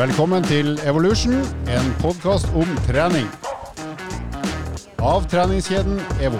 [0.00, 1.34] Velkommen til Evolution,
[1.68, 3.26] en podkast om trening.
[4.96, 6.38] Av treningskjeden EVO.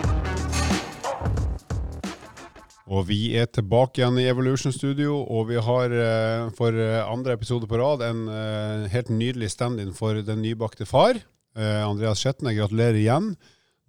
[2.88, 7.36] Og vi er tilbake igjen i Evolution Studio, og vi har eh, for eh, andre
[7.36, 11.20] episode på rad en eh, helt nydelig stand-in for den nybakte far.
[11.60, 13.34] Andreas Skjetne, gratulerer igjen.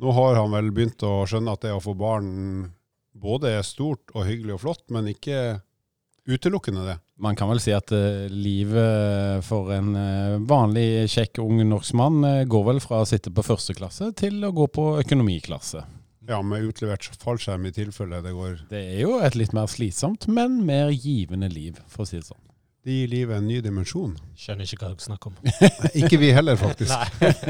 [0.04, 2.74] Nå har han vel begynt å skjønne at det å få barn
[3.16, 5.62] både er stort og hyggelig og flott, men ikke
[6.34, 6.98] utelukkende det.
[7.22, 12.44] Man kan vel si at uh, livet for en uh, vanlig kjekk ung norskmann uh,
[12.50, 15.84] går vel fra å sitte på første klasse til å gå på økonomiklasse.
[16.30, 20.30] Ja, med utlevert fallskjerm i tilfelle det går Det er jo et litt mer slitsomt,
[20.32, 22.42] men mer givende liv, for å si det sånn.
[22.82, 24.16] Det gir livet en ny dimensjon.
[24.42, 25.36] Skjønner ikke hva dere snakker om.
[25.46, 26.96] Nei, ikke vi heller, faktisk.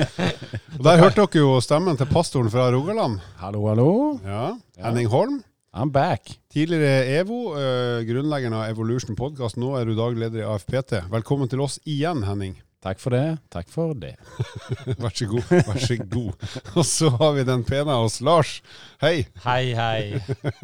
[0.75, 3.21] Og Der hørte dere jo stemmen til pastoren fra Rogaland.
[3.39, 3.93] Hallo, hallo.
[4.25, 4.89] Ja, Ja.
[4.89, 5.39] Henning Holm.
[5.73, 6.39] I'm back.
[6.51, 9.55] Tidligere EVO, uh, grunnleggeren av Evolution Podcast.
[9.55, 10.97] Nå er du daglig leder i AFPT.
[11.13, 12.57] Velkommen til oss igjen, Henning.
[12.83, 13.37] Takk for det.
[13.53, 14.17] Takk for det.
[14.99, 15.47] Vær så god.
[15.69, 16.43] Vær så god.
[16.75, 18.57] Og så har vi den pene av oss, Lars.
[18.99, 20.19] Hei Hei, hei,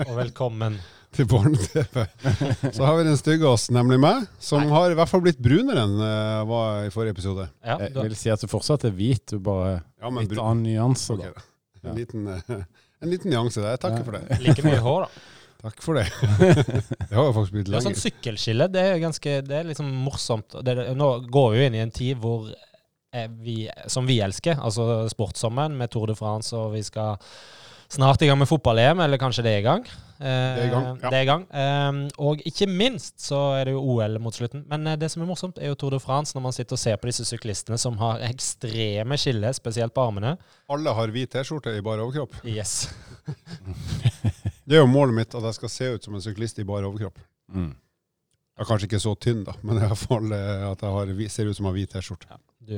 [0.10, 0.76] og velkommen.
[1.16, 2.04] til Barne-TV.
[2.76, 4.74] Så har vi den stygge oss, nemlig meg, som Hei.
[4.74, 7.48] har i hvert fall blitt brunere enn uh, var i forrige episode.
[7.64, 10.44] Ja, Jeg vil si at du fortsatt er hvit, du bare Ja, men litt brun...
[10.44, 11.16] annen nyanse.
[11.16, 11.40] Okay, da.
[11.40, 11.80] da.
[11.80, 11.94] Ja.
[11.94, 12.68] En liten, eh,
[13.04, 13.76] en liten nyanse der.
[13.76, 14.06] Jeg takker Ja.
[14.08, 14.40] for det.
[14.48, 15.26] like mye hår, da.
[15.68, 16.06] Takk for det.
[17.10, 17.82] Det har jo faktisk blitt lenger.
[17.82, 18.68] Ja, sånn sykkelskille.
[18.70, 20.54] Det er ganske, det er liksom morsomt.
[20.66, 24.60] Det, nå går vi jo inn i en tid hvor eh, vi, som vi elsker,
[24.62, 27.18] altså sportssommeren med Tour de France, og vi skal
[27.90, 29.86] snart i gang med fotball-EM, eller kanskje det er i gang.
[30.20, 31.10] Eh, Det er i gang, ja.
[31.10, 31.44] Det er i gang.
[31.52, 34.64] Eh, og ikke minst så er det jo OL mot slutten.
[34.70, 36.82] Men eh, det som er morsomt, er jo Tour de France, når man sitter og
[36.82, 40.36] ser på disse syklistene som har ekstreme skiller, spesielt på armene.
[40.74, 42.40] Alle har hvit T-skjorte i bar overkropp.
[42.48, 42.90] Yes.
[44.68, 46.84] Det er jo målet mitt, at jeg skal se ut som en syklist i bar
[46.84, 47.22] overkropp.
[47.54, 47.70] Mm.
[48.58, 51.48] Jeg er kanskje ikke så tynn, da, men i hvert fall at jeg har, ser
[51.48, 52.40] ut som jeg har hvit T-skjorte.
[52.68, 52.76] Du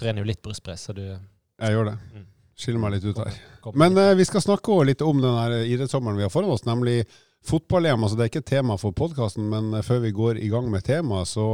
[0.00, 1.98] trener jo litt brystpress, så du Jeg gjør det.
[2.16, 2.26] Mm.
[2.58, 3.36] Skiller meg litt ut her.
[3.78, 7.02] Men eh, vi skal snakke litt om den idrettssommeren vi har foran oss, nemlig
[7.48, 8.04] fotball-EM.
[8.04, 10.84] Altså, det er ikke tema for podkasten, men eh, før vi går i gang med
[10.86, 11.46] temaet, så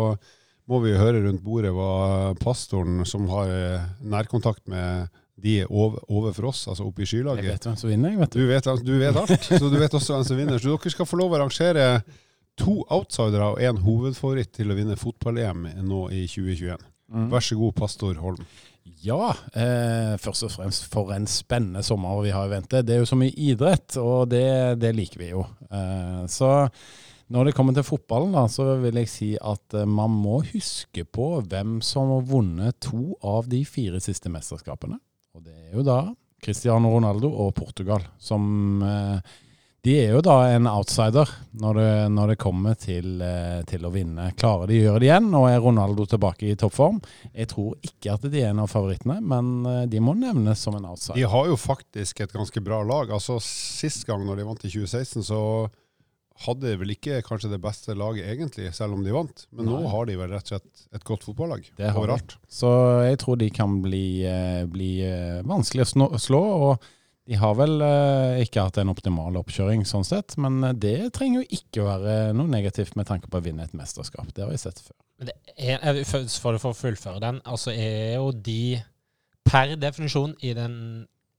[0.68, 5.08] må vi høre rundt bordet hva pastoren, som har eh, nærkontakt med
[5.38, 8.20] de over, over for oss, altså oppe i skylaget Jeg vet hvem som vinner, jeg,
[8.20, 8.40] vet du.
[8.40, 10.58] Du vet, du vet alt, så du vet også hvem som vinner.
[10.58, 11.84] Så dere skal få lov å arrangere
[12.58, 16.82] to outsidere og én hovedfavoritt til å vinne fotball-EM nå i 2021.
[17.14, 17.28] Mm.
[17.32, 18.42] Vær så god, pastor Holm.
[19.04, 22.82] Ja, eh, først og fremst for en spennende sommer vi har i vente.
[22.82, 25.44] Det er jo så mye idrett, og det, det liker vi jo.
[25.70, 26.50] Eh, så
[27.28, 31.04] når det kommer til fotballen, da, så vil jeg si at eh, man må huske
[31.04, 34.96] på hvem som har vunnet to av de fire siste mesterskapene.
[35.36, 36.00] Og det er jo da
[36.42, 39.36] Cristiano Ronaldo og Portugal, som eh,
[39.86, 43.92] de er jo da en outsider når det, når det kommer til, eh, til å
[43.94, 44.32] vinne.
[44.38, 46.98] Klarer de å gjøre det igjen, og er Ronaldo tilbake i toppform?
[47.30, 50.74] Jeg tror ikke at de er en av favorittene, men eh, de må nevnes som
[50.74, 51.20] en outsider.
[51.20, 53.14] De har jo faktisk et ganske bra lag.
[53.14, 55.40] Altså Sist gang når de vant i 2016, så
[56.42, 59.46] hadde de vel ikke kanskje det beste laget egentlig, selv om de vant.
[59.54, 61.88] Men nå har de vel rett og slett et godt fotballag de.
[61.94, 62.36] overalt.
[62.50, 62.68] Så
[63.06, 64.92] jeg tror de kan bli, eh, bli
[65.46, 66.44] vanskelig å slå.
[66.66, 66.94] og
[67.28, 71.42] de har vel eh, ikke hatt en optimal oppkjøring sånn sett, men eh, det trenger
[71.42, 74.30] jo ikke å være noe negativt med tanke på å vinne et mesterskap.
[74.32, 74.96] Det har vi sett før.
[75.28, 78.78] Det er, for, å fullføre den, altså er jo de
[79.48, 80.76] per definisjon i den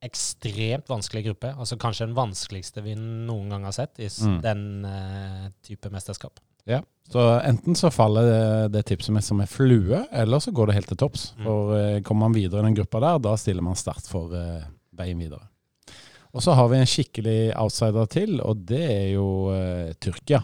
[0.03, 1.53] ekstremt vanskelige gruppe.
[1.59, 4.39] Altså kanskje den vanskeligste vi noen gang har sett i Mm.
[4.43, 6.39] den eh, type mesterskap.
[6.69, 10.67] Ja, Så enten så faller det, det tipset mitt som en flue, eller så går
[10.67, 11.33] det helt til topps.
[11.37, 11.43] Mm.
[11.43, 14.67] For eh, kommer man videre i den gruppa der, da stiller man start for eh,
[14.93, 15.47] veien videre.
[16.35, 20.43] Og så har vi en skikkelig outsider til, og det er jo eh, Tyrkia.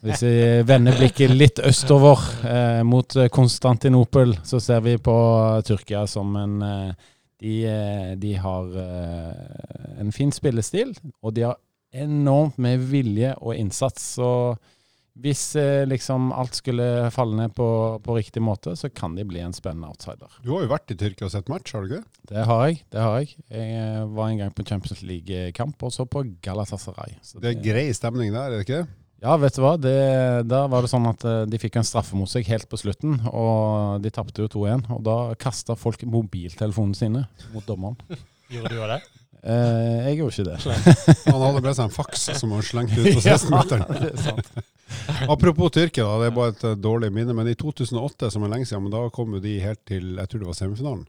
[0.00, 5.16] Hvis vi vender blikket litt østover eh, mot eh, Konstantinopel, så ser vi på
[5.66, 11.58] Tyrkia som en eh, de, eh, de har eh, en fin spillestil, og de har
[11.96, 14.14] enormt med vilje og innsats.
[14.16, 14.30] Så
[15.22, 17.66] hvis eh, liksom alt skulle falle ned på,
[18.04, 20.28] på riktig måte, så kan de bli en spennende outsider.
[20.44, 22.04] Du har jo vært i Tyrkia og sett match, har du ikke?
[22.28, 22.82] Det har jeg.
[22.92, 27.16] det har Jeg Jeg eh, var en gang på Champions League-kamp, og så på Galatasaray.
[27.24, 28.84] Så Det er grei stemning der, er det ikke?
[29.24, 29.74] Ja, vet du hva.
[29.80, 29.96] Det,
[30.44, 33.16] da var det sånn at eh, de fikk en straffe mot seg helt på slutten,
[33.32, 34.90] og de tapte jo 2-1.
[34.98, 37.24] Og da kasta folk mobiltelefonene sine
[37.54, 37.96] mot dommeren.
[38.52, 39.00] Gjorde du det?
[39.46, 41.24] Eh, jeg gjorde ikke det.
[41.30, 43.86] Han hadde med seg en faks som han slengte ut på 16-meteren.
[43.94, 44.52] det er sant.
[45.32, 48.52] Apropos Tyrkia, da, det er bare et eh, dårlig minne, men i 2008, som er
[48.52, 51.04] lenge siden, men da kom jo de helt til jeg tror det var semifinalen.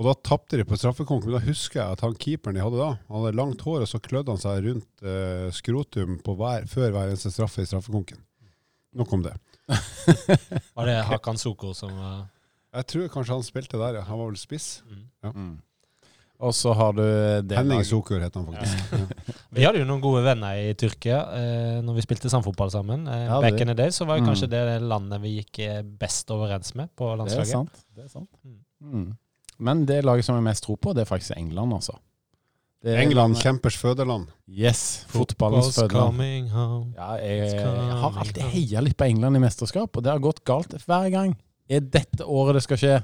[0.00, 2.80] Og da tapte de på straffekonk, men da husker jeg at han keeperen de hadde
[2.80, 6.64] da, han hadde langt hår, og så klødde han seg rundt eh, skrotum på hver,
[6.70, 8.22] før hver eneste straffe i straffekonken.
[8.98, 9.34] Nok om det.
[10.76, 12.24] Var det Hakan Soko som uh...
[12.72, 14.02] Jeg tror kanskje han spilte der, ja.
[14.08, 14.80] Han var vel spiss.
[14.88, 15.32] mm.
[15.36, 15.54] Mm.
[16.42, 17.02] Og så har du
[17.46, 18.92] det Henning Sokur heter het han faktisk.
[18.92, 19.34] Ja.
[19.54, 23.04] Vi hadde jo noen gode venner i Tyrkia eh, når vi spilte samfotball sammen.
[23.06, 24.30] Eh, Ja, back in the day så var jo Mm.
[24.32, 27.70] kanskje det landet vi gikk eh, best overens med på Det er sant.
[27.94, 28.30] Det er sant.
[28.42, 28.56] Mm.
[28.82, 29.10] Mm.
[29.62, 31.94] Men det laget som jeg mest tror på, det er faktisk England, altså.
[32.82, 34.26] Det er England, kjempers fødeland.
[34.50, 36.18] Yes, fotballens fødeland.
[36.96, 37.66] Ja, jeg, jeg
[38.02, 41.36] har alltid heia litt på England i mesterskap, og det har gått galt hver gang.
[41.70, 42.96] Er dette året det skal skje?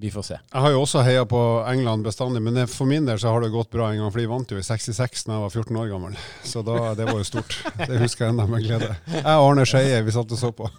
[0.00, 0.36] Vi får se.
[0.40, 1.38] Jeg har jo også heia på
[1.68, 4.30] England bestandig, men for min del så har det gått bra en gang, for de
[4.30, 6.16] vant jo i 66 da jeg var 14 år gammel.
[6.46, 7.58] Så da, det var jo stort.
[7.82, 8.94] Det husker jeg ennå med glede.
[9.12, 10.70] Jeg og Arne Skeie, vi satt og så på.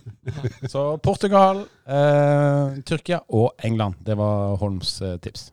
[0.74, 4.02] Så Portugal, eh, Tyrkia og England.
[4.02, 5.52] Det var Holms eh, tips.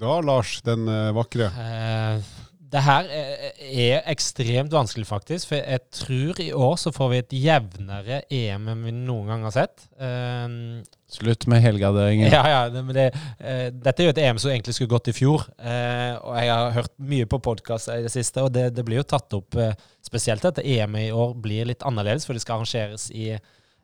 [0.00, 1.52] Da, Lars, den eh, vakre.
[1.52, 2.32] Eh,
[2.72, 5.50] det her er, er ekstremt vanskelig, faktisk.
[5.50, 9.44] For jeg tror i år så får vi et jevnere EM enn vi noen gang
[9.46, 9.86] har sett.
[10.00, 12.26] Um, Slutt med helgarderingen.
[12.32, 15.12] Ja, ja, det, men det, uh, dette er jo et EM som egentlig skulle gått
[15.12, 15.46] i fjor.
[15.60, 19.02] Uh, og jeg har hørt mye på podkast i det siste, og det, det blir
[19.02, 19.70] jo tatt opp uh,
[20.06, 23.36] spesielt at EM i år blir litt annerledes, for det skal arrangeres i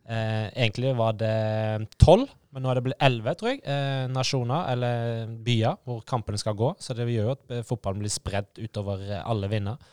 [0.09, 4.69] eh, Egentlig var det tolv, men nå er det blitt elleve, tror jeg, eh, nasjoner
[4.75, 6.75] eller byer hvor kampene skal gå.
[6.83, 9.93] Så det gjør jo at eh, fotballen blir spredd utover eh, alle vinder.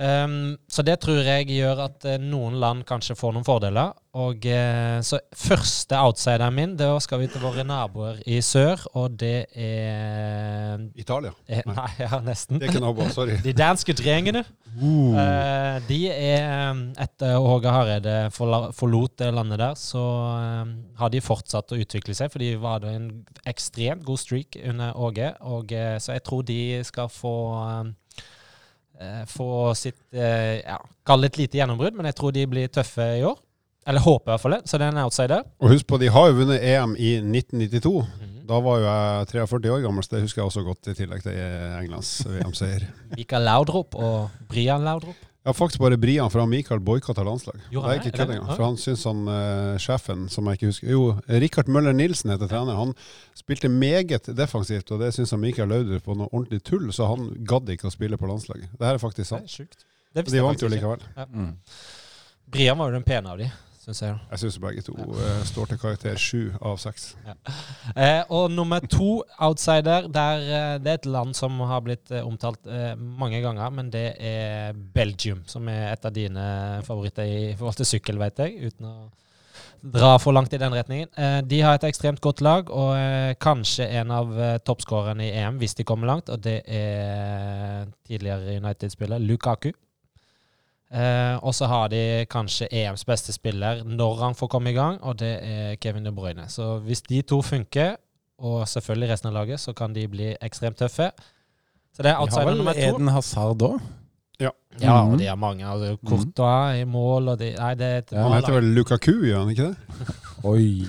[0.00, 3.92] Um, så det tror jeg gjør at eh, noen land kanskje får noen fordeler.
[4.16, 9.18] Og uh, Så første outsideren min, da skal vi til våre naboer i sør, og
[9.20, 11.34] det er Italia.
[11.46, 12.58] Er, Nei, ja, nesten.
[12.58, 13.36] Det er ikke naboer, sorry.
[13.46, 14.42] De danske drengene.
[14.80, 15.12] Uh.
[15.14, 20.02] Uh, de er eh, Etter Åge Hareide forlot det landet der, så
[20.36, 23.08] eh, har de fortsatt å utvikle seg, for de var det en
[23.50, 25.32] ekstremt god streak under Åge.
[25.40, 27.92] Og, eh, så jeg tror de skal få eh, eh,
[29.28, 33.06] få sitt eh, ja, Kall det et lite gjennombrudd, men jeg tror de blir tøffe
[33.18, 33.38] i år.
[33.88, 34.60] Eller håper i hvert fall det.
[34.68, 35.46] Så det er en outsider.
[35.58, 37.94] Og husk på, de har jo vunnet EM i 1992.
[38.50, 41.24] Da var jo jeg 43 år gammel, så det husker jeg også godt, i tillegg
[41.24, 41.38] til
[41.78, 42.86] Englands VM-seier.
[43.16, 45.18] Mikael Laudrup og Brian Laudrup.
[45.40, 47.56] Ja, faktisk bare Brian fra Mikael boikotta landslag.
[47.72, 48.50] Jo, det er ikke kødd engang.
[48.50, 51.04] For han syns han uh, sjefen, som jeg ikke husker Jo,
[51.40, 52.76] Rikard Møller Nilsen heter trener.
[52.76, 52.92] Han
[53.38, 57.72] spilte meget defensivt, og det syns Mikael Laudrup var noe ordentlig tull, så han gadd
[57.72, 58.68] ikke å spille på landslaget.
[58.76, 59.48] Det her er faktisk Det sant.
[59.48, 59.86] er sjukt.
[60.12, 61.08] Det De vant jo likevel.
[61.16, 61.24] Ja.
[61.32, 61.54] Mm.
[62.50, 63.48] Brian var jo den pene av de,
[63.80, 64.16] syns jeg.
[64.30, 67.14] Jeg syns begge to eh, står til karakter sju av seks.
[67.94, 72.26] Eh, og nummer to, outsider, der, eh, det er et land som har blitt eh,
[72.26, 76.44] omtalt eh, mange ganger, men det er Belgium, som er et av dine
[76.86, 78.94] favoritter i forhold til sykkel, vet jeg, uten å
[79.80, 81.08] dra for langt i den retningen.
[81.48, 85.78] De har et ekstremt godt lag, og kanskje en av eh, toppskårerne i EM, hvis
[85.78, 89.72] de kommer langt, og det er tidligere United-spiller Lukaku.
[90.92, 94.96] Eh, og så har de kanskje EMs beste spiller når han får komme i gang,
[95.06, 96.48] og det er Kevin De Bruyne.
[96.50, 97.96] Så hvis de to funker,
[98.40, 101.10] og selvfølgelig resten av laget, så kan de bli ekstremt tøffe.
[101.94, 102.80] Så det er Vi har outsider vel nummer to.
[102.80, 103.80] Eden Hazard òg?
[104.40, 104.50] Ja.
[104.80, 105.12] Ja, Mhm.
[105.12, 105.64] og de har mange.
[105.66, 108.22] Altså, Courtois i mål, og de Nei, det er et Ja.
[108.22, 109.76] Han heter vel Lukaku, gjør han ikke det?
[110.46, 110.86] Oi.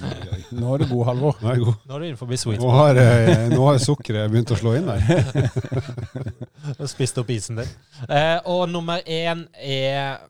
[0.55, 1.37] Nå er du god, Halvor.
[1.41, 1.79] Nå er jeg god.
[1.87, 4.87] Nå er du innenfor sweet Nå har, eh, nå har sukkeret begynt å slå inn
[4.87, 5.01] der.
[6.77, 7.73] og spist opp isen din.
[8.07, 10.21] Eh, og nummer én er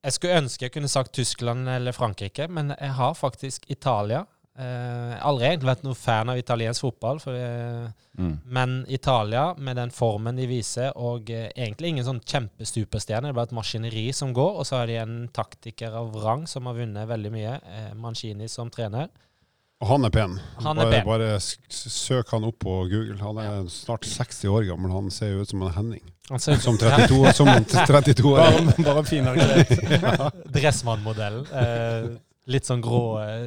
[0.00, 4.24] Jeg skulle ønske jeg kunne sagt Tyskland eller Frankrike, men jeg har faktisk Italia.
[4.60, 7.88] Eh, jeg har aldri egentlig vært noen fan av italiensk fotball, for, eh,
[8.18, 8.38] Mm.
[8.44, 13.38] men Italia, med den formen de viser, og eh, egentlig ingen sånn kjempesuperstjerne, det er
[13.38, 16.74] bare et maskineri som går, og så har de en taktiker av rang som har
[16.74, 19.08] vunnet veldig mye, eh, Mancini som trener.
[19.80, 20.34] Og han er pen.
[20.60, 21.06] Han er bare, pen.
[21.06, 23.16] bare søk han opp på Google.
[23.22, 24.90] Han er snart 60 år gammel.
[24.92, 26.02] Han ser jo ut som en Henning.
[26.28, 28.36] Han ser ut Som 32 som 32 år.
[28.36, 30.32] Bare, bare finere kledd.
[30.52, 31.46] Dressmann-modellen.
[31.48, 32.18] Eh,
[32.50, 33.00] litt sånn grå,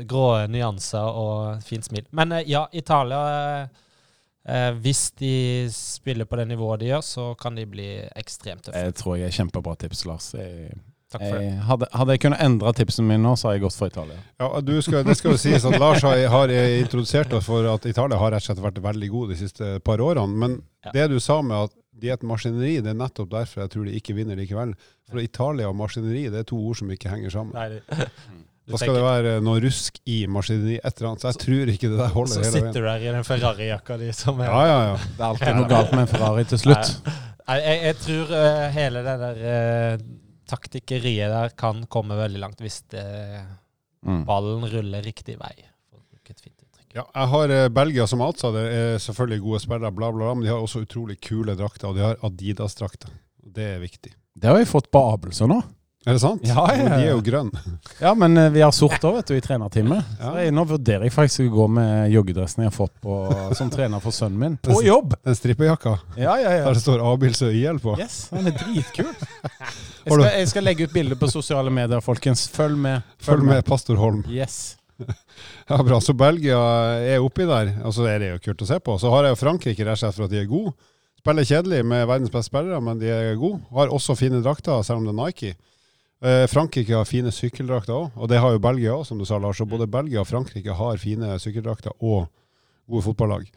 [0.10, 2.06] grå nyanser og fint smil.
[2.16, 3.20] Men eh, ja, Italia
[4.48, 8.80] eh, Hvis de spiller på det nivået de gjør, så kan de bli ekstremt tøffe.
[8.88, 10.32] Jeg tror jeg er kjempebra tips, Lars.
[10.36, 10.74] Jeg,
[11.14, 11.44] Takk for det.
[11.46, 14.16] jeg, hadde, hadde jeg kunnet endre tipsen min nå, så har jeg gått for Italia.
[14.42, 17.86] Ja, du skal, det skal jo sies at Lars har, har introdusert oss for at
[17.86, 20.34] Italia har rett og slett vært veldig god de siste par årene.
[20.46, 20.92] Men Ja.
[20.98, 23.86] det du sa med at de er et maskineri, det er nettopp derfor jeg tror
[23.86, 24.74] de ikke vinner likevel.
[25.08, 27.54] For Italia og maskineri det er to ord som ikke henger sammen.
[27.54, 28.42] Nei, det- du
[28.72, 31.24] Da skal det være noe rusk i maskineri, et eller annet.
[31.26, 34.12] Så jeg tror ikke det der holder hele sitter du der i den Ferrari-jakka di
[34.16, 34.94] som er Ja, ja, ja.
[35.04, 36.94] Det er alltid noe galt med en Ferrari til slutt.
[37.44, 40.06] Nei, jeg, jeg tror eh, hele det der eh,
[40.54, 43.04] taktikkeriet der kan komme veldig langt hvis det,
[44.04, 44.26] Mm.
[44.28, 45.54] ballen ruller riktig vei.
[46.94, 48.66] Ja, jeg har eh, Belgia som outsider.
[48.68, 51.88] Er selvfølgelig gode spillere, bla, bla, bla, men de har også utrolig kule drakter.
[51.88, 53.10] Og de har Adidas-drakter.
[53.40, 54.12] Det er viktig.
[54.36, 55.62] Det har vi fått på Abelsen nå.
[56.04, 56.42] Er det sant?
[56.44, 56.96] Ja, ja, ja.
[57.00, 57.62] De er jo grønne.
[58.02, 60.10] Ja, men eh, vi har sort òg, vet du, i trenerteamet.
[60.20, 60.34] Ja.
[60.52, 63.16] Nå vurderer jeg faktisk å gå med joggedressen jeg har fått på,
[63.56, 64.58] som trener for sønnen min.
[64.68, 65.16] På jobb!
[65.24, 66.66] Den strippejakka Ja, ja, ja.
[66.68, 67.96] der det står Abils og YL på.
[68.04, 69.14] Yes, den er dritkul.
[70.04, 72.42] Jeg skal, jeg skal legge ut bilder på sosiale medier, folkens.
[72.52, 73.06] Følg med.
[73.24, 74.26] Følg med Pastor Holm.
[74.28, 74.74] Yes.
[75.70, 75.98] Ja, bra.
[76.04, 76.58] Så Belgia
[77.00, 78.98] er oppi der, og så er det jo kult å se på.
[79.00, 80.74] Så har jeg jo Frankrike rett og slett for at de er gode.
[81.24, 83.62] Spiller kjedelig med verdens beste spillere, men de er gode.
[83.72, 85.54] Har også fine drakter, selv om det er Nike.
[86.24, 89.36] Eh, Frankrike har fine sykkeldrakter òg, og det har jo Belgia òg, som du sa,
[89.44, 89.60] Lars.
[89.60, 92.30] Og både Belgia og Frankrike har fine sykkeldrakter og
[92.88, 93.50] gode fotballag.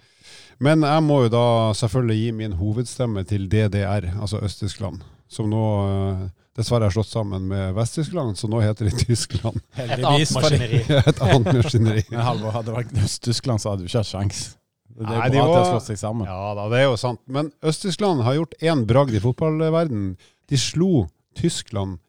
[0.59, 1.45] Men jeg må jo da
[1.79, 6.25] selvfølgelig gi min hovedstemme til DDR, altså Øst-Tyskland, som nå eh,
[6.59, 9.61] dessverre er slått sammen med Vest-Tyskland, så nå heter det Tyskland.
[9.77, 10.81] Et annet maskineri.
[11.13, 12.07] Et annet maskineri.
[12.11, 14.41] Men Halvor, hadde det vært Øst-Tyskland, så hadde du ikke hatt sjans.
[14.97, 16.27] Det er Nei, bra de at de har slått seg sammen.
[16.27, 17.23] Ja da, det er jo sant.
[17.31, 20.17] Men Øst-Tyskland har gjort én bragd i fotballverden.
[20.49, 21.05] De slo
[21.37, 22.01] Tyskland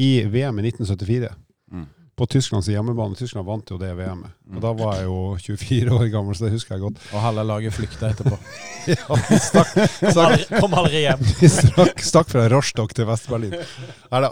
[0.00, 1.32] i VM i 1974.
[1.72, 1.88] Mm.
[2.16, 3.16] På Tysklands hjemmebane.
[3.16, 4.32] Tyskland vant jo det VM-et.
[4.44, 4.56] Mm.
[4.56, 6.98] Og da var jeg jo 24 år gammel, så det husker jeg godt.
[7.14, 8.40] Og halve laget flykta etterpå.
[8.88, 11.24] Ja, de stakk, Kom aldri, kom aldri hjem.
[11.42, 13.52] de stakk, stakk fra Rostock til Vest-Berlin.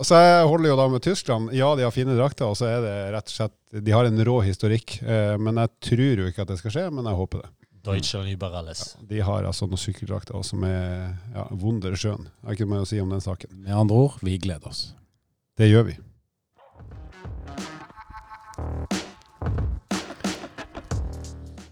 [0.08, 1.52] Så jeg holder jo da med Tyskland.
[1.56, 4.24] Ja, de har fine drakter, og så er det rett og slett De har en
[4.24, 4.98] rå historikk.
[5.04, 7.52] Eh, men jeg tror jo ikke at det skal skje, men jeg håper det.
[8.24, 8.96] Liberales.
[9.08, 12.28] De har altså noen sykkeldrakter som er ja, wunderschön.
[12.28, 13.52] Det er ikke mer å si om den saken.
[13.64, 14.90] Med andre ord, vi gleder oss.
[15.58, 15.96] Det gjør vi.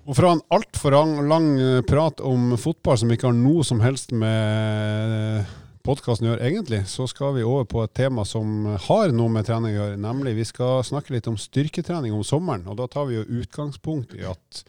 [0.07, 0.95] Og fra en altfor
[1.27, 5.47] lang, eh, prat om fotball som ikke har noe som helst med
[5.87, 9.47] podkasten å gjøre, egentlig, så skal vi over på et tema som har noe med
[9.47, 10.03] trening å gjøre.
[10.03, 12.67] Nemlig vi skal snakke litt om styrketrening om sommeren.
[12.67, 14.65] Og da tar vi jo utgangspunkt i at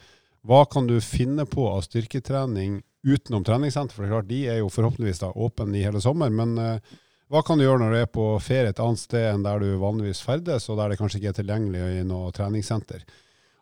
[0.45, 3.93] hva kan du finne på av styrketrening utenom treningssenter?
[3.93, 6.29] For det er klart, de er jo forhåpentligvis da åpne i hele sommer.
[6.29, 6.97] Men eh,
[7.27, 9.79] hva kan du gjøre når du er på ferie et annet sted enn der du
[9.81, 13.03] vanligvis ferdes, og der det kanskje ikke er tilgjengelig i noe treningssenter?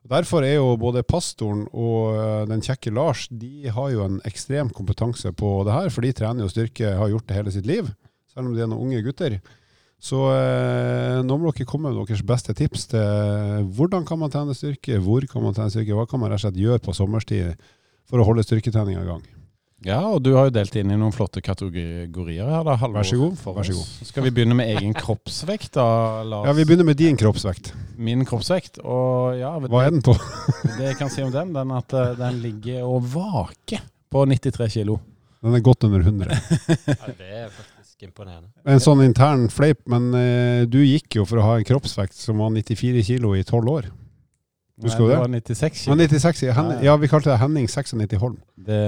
[0.06, 4.70] Derfor er jo både pastoren og eh, den kjekke Lars de har jo en ekstrem
[4.70, 7.90] kompetanse på det her, for de trener jo styrke, har gjort det hele sitt liv,
[8.30, 9.40] selv om de er noen unge gutter.
[9.98, 14.54] Så eh, nå må dere komme med deres beste tips til hvordan kan man trene
[14.54, 17.66] styrke, hvor kan man trene styrke, hva kan man rett og slett gjøre på sommerstid
[18.06, 19.26] for å holde styrketreninga i gang.
[19.86, 22.64] Ja, og du har jo delt inn i noen flotte kategorier her.
[22.66, 23.90] da, Halvor, Vær så god, for vær så god.
[24.10, 25.86] Skal vi begynne med egen kroppsvekt, da?
[26.26, 26.48] Lars?
[26.50, 27.70] Ja, Vi begynner med din kroppsvekt.
[27.96, 28.80] Min kroppsvekt.
[28.82, 30.16] Og ja, vet Hva er den på?
[30.80, 34.74] Det jeg kan si om den, den at eh, den ligger og vaker på 93
[34.80, 34.98] kilo.
[35.46, 36.34] Den er godt under 100.
[36.90, 38.50] Ja, det er faktisk imponerende.
[38.66, 42.42] En sånn intern fleip, men eh, du gikk jo for å ha en kroppsvekt som
[42.42, 43.92] var 94 kilo i 12 år.
[44.84, 45.18] Husker du det?
[45.18, 45.96] var 96 ja.
[45.96, 45.96] kilo.
[45.96, 48.40] 96, ja, Henning, ja, vi kalte det Henning 96 Holm.
[48.56, 48.80] Det,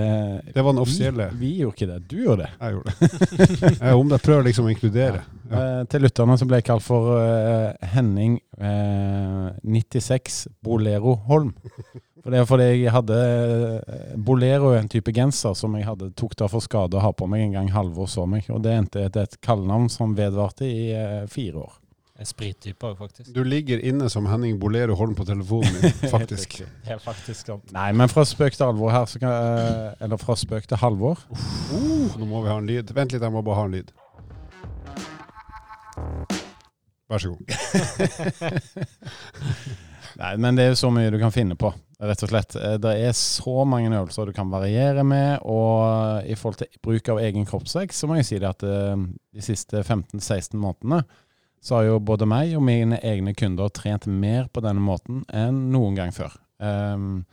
[0.54, 1.30] Det var den offisielle.
[1.32, 2.50] Vi, vi gjorde ikke det, du gjorde det.
[2.60, 3.80] Jeg gjorde det.
[3.86, 5.24] Jeg om det prøver liksom å inkludere.
[5.48, 5.62] Ja.
[5.62, 11.54] Eh, til lytterne så ble jeg kalt for eh, Henning eh, 96 Bolero Holm.
[12.20, 13.18] For det er fordi jeg hadde
[13.88, 17.14] eh, Bolero er en type genser som jeg hadde tok da for skade å ha
[17.16, 18.50] på meg en gang Halvor så meg.
[18.52, 21.78] Og det endte etter et kallenavn som vedvarte i eh, fire år.
[22.18, 23.30] En sprittype òg, faktisk.
[23.36, 26.56] Du ligger inne som Henning Bolero Holm på telefonen min, faktisk.
[26.88, 27.70] Helt er faktisk sant.
[27.76, 31.18] Nei, men fra spøk til alvor her, så kan, eh, eller fra spøk til Halvor
[32.18, 32.90] Nå må vi ha en lyd.
[32.98, 33.92] Vent litt, jeg må bare ha en lyd.
[37.08, 37.46] Vær så god.
[40.18, 41.70] Nei, men det er jo så mye du kan finne på,
[42.02, 42.56] rett og slett.
[42.58, 47.06] Eh, Det er så mange øvelser du kan variere med, og i forhold til bruk
[47.14, 48.98] av egen kroppsvekt, så må jeg si det at eh,
[49.38, 51.04] de siste 15-16 månedene
[51.62, 55.68] så har jo både meg og mine egne kunder trent mer på denne måten enn
[55.74, 56.38] noen gang før.
[56.58, 57.26] Um,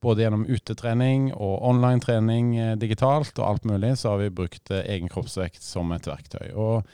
[0.00, 4.86] både gjennom utetrening og online-trening eh, digitalt og alt mulig, så har vi brukt eh,
[4.94, 6.52] egen kroppsvekt som et verktøy.
[6.54, 6.88] Og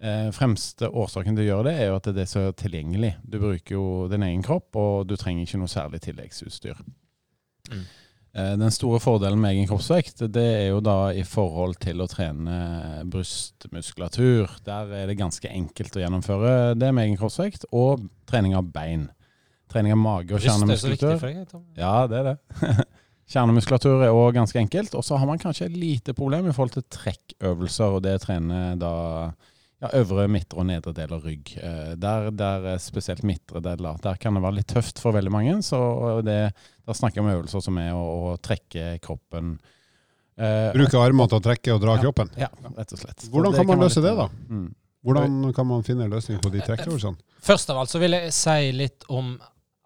[0.00, 3.14] eh, fremste årsaken til å gjøre det, er jo at det er så tilgjengelig.
[3.22, 6.80] Du bruker jo din egen kropp, og du trenger ikke noe særlig tilleggsutstyr.
[7.68, 7.84] Mm.
[8.34, 12.08] Eh, Den store fordelen med egen kroppsvekt, det er jo da i forhold til å
[12.10, 12.58] trene
[13.08, 14.58] brystmuskulatur.
[14.66, 19.08] Der er det ganske enkelt å gjennomføre det med egen kroppsvekt, og trening av bein.
[19.72, 21.18] Trening av mage og Bryst er så viktig kjernemuskulatur.
[21.20, 21.64] for deg, Tom.
[21.76, 22.86] Ja, det er det.
[23.32, 24.94] Kjernemuskulatur er òg ganske enkelt.
[24.96, 28.22] Og så har man kanskje et lite problem i forhold til trekkøvelser, og det å
[28.22, 28.92] trene da
[29.80, 31.52] ja, øvre, midtre og nedre del av rygg.
[31.56, 33.98] Eh, Der, der er spesielt midtre deler.
[34.02, 35.58] Der kan det være litt tøft for veldig mange.
[35.62, 35.78] Så
[36.26, 36.38] det,
[36.86, 39.58] da snakker vi om øvelser som er å, å trekke kroppen.
[40.38, 42.02] Eh, Bruke armene til å trekke og dra Ja.
[42.02, 42.30] kroppen.
[42.38, 43.28] Ja, rett og slett.
[43.30, 44.28] Hvordan kan man løse litt- det, da?
[44.48, 44.74] Mm.
[45.04, 47.16] Hvordan kan man finne en løsning på de trekkeøvelsene?
[47.40, 49.38] Først av alt så vil jeg si litt om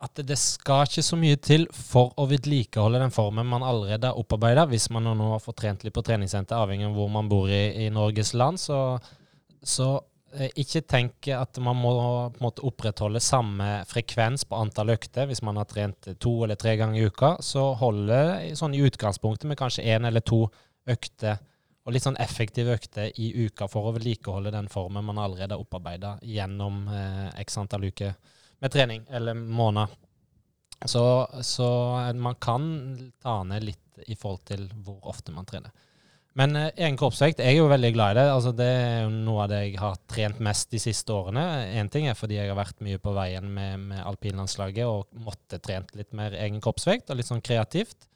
[0.03, 4.17] at det skal ikke så mye til for å vedlikeholde den formen man allerede har
[4.19, 4.65] opparbeida.
[4.67, 7.87] Hvis man nå har fått trent litt på treningssenter, avhengig av hvor man bor i,
[7.87, 8.99] i Norges land, så,
[9.63, 9.89] så
[10.35, 11.93] eh, ikke tenk at man må
[12.43, 17.01] måte opprettholde samme frekvens på antall økter hvis man har trent to eller tre ganger
[17.01, 17.37] i uka.
[17.41, 20.45] Så holder sånn i utgangspunktet med kanskje én eller to
[20.91, 21.39] økter,
[21.83, 25.63] og litt sånn effektive økter i uka for å vedlikeholde den formen man allerede har
[25.63, 28.15] opparbeida gjennom eh, x antall uker
[28.63, 29.91] med trening, eller måneder.
[30.87, 31.03] Så,
[31.43, 31.69] så
[32.15, 32.63] man kan
[33.23, 35.71] ta ned litt i forhold til hvor ofte man trener.
[36.39, 38.29] Men eh, kroppsvekt, jeg er jo veldig glad i det.
[38.33, 41.45] Altså, det er jo noe av det jeg har trent mest de siste årene.
[41.77, 45.61] Én ting er fordi jeg har vært mye på veien med, med alpinlandslaget og måtte
[45.61, 48.09] trent litt mer egen kroppsvekt, og litt sånn kreativt.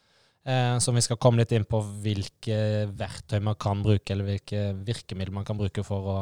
[0.47, 4.71] Eh, så vi skal komme litt inn på hvilke verktøy man kan bruke, eller hvilke
[4.87, 6.17] virkemidler man kan bruke for å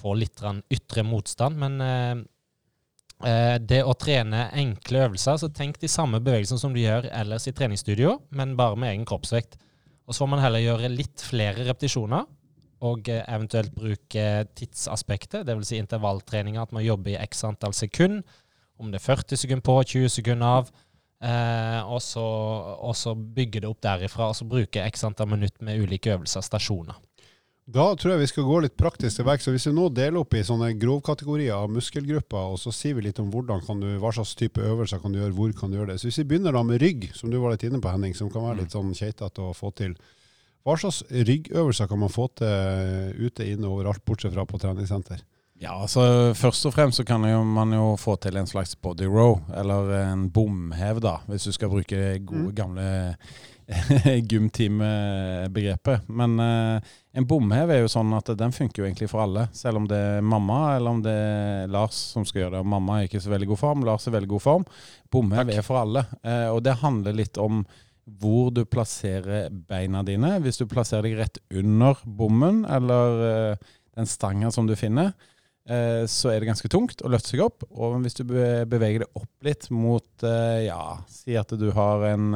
[0.00, 0.40] få litt
[0.72, 1.58] ytre motstand.
[1.60, 2.16] Men eh,
[3.28, 7.48] eh, det å trene enkle øvelser, så tenk de samme bevegelsene som du gjør ellers
[7.50, 9.58] i treningsstudio, men bare med egen kroppsvekt.
[10.06, 12.26] Og så får man heller gjøre litt flere repetisjoner,
[12.86, 14.26] og eh, eventuelt bruke
[14.58, 15.70] tidsaspektet, dvs.
[15.72, 18.22] Si intervalltreninga, at man jobber i x antall sekund.
[18.76, 20.70] Om det er 40 sekunder på, 20 sekunder av.
[21.24, 22.22] Eh, og, så,
[22.76, 26.44] og, så, bygge det opp derifra, og så bruke x antall minutter med ulike øvelser,
[26.44, 26.98] stasjoner.
[27.66, 29.48] Da tror jeg vi skal gå litt praktisk til verks.
[29.50, 33.18] Hvis vi nå deler opp i sånne grovkategorier av muskelgrupper, og så sier vi litt
[33.18, 35.90] om hvordan kan du, hva slags type øvelser kan du gjøre, hvor kan du gjøre
[35.90, 35.98] det.
[35.98, 38.30] Så Hvis vi begynner da med rygg, som du var litt inne på, Henning, som
[38.30, 39.96] kan være litt sånn keitete å få til.
[40.62, 45.26] Hva slags ryggøvelser kan man få til ute, inne, overalt, bortsett fra på treningssenter?
[45.58, 49.08] Ja, altså Først og fremst så kan jo, man jo få til en slags body
[49.10, 52.56] row, eller en bomhev, da, hvis du skal bruke det gode, mm.
[52.58, 52.88] gamle
[54.30, 56.06] gymteam-begrepet.
[56.12, 59.46] Men uh, en bomhev er jo sånn at den funker jo egentlig for alle.
[59.56, 62.60] Selv om det er mamma eller om det er Lars som skal gjøre det.
[62.66, 64.66] Og mamma er ikke så veldig god form, Lars er veldig god form.
[65.12, 66.04] Bomhev er for alle.
[66.20, 67.64] Eh, og det handler litt om
[68.20, 70.34] hvor du plasserer beina dine.
[70.44, 75.16] Hvis du plasserer deg rett under bommen eller eh, den stanga som du finner,
[75.66, 77.64] så er det ganske tungt å løfte seg opp.
[77.74, 82.28] Og hvis du beveger deg opp litt mot Ja, si at du har en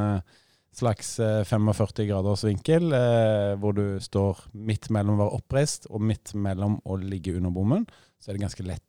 [0.81, 1.17] slags
[1.47, 6.35] 45 eh, graders vinkel, eh, hvor du står midt mellom å være oppreist og midt
[6.35, 7.85] mellom å ligge under bommen,
[8.21, 8.87] så er det ganske lett.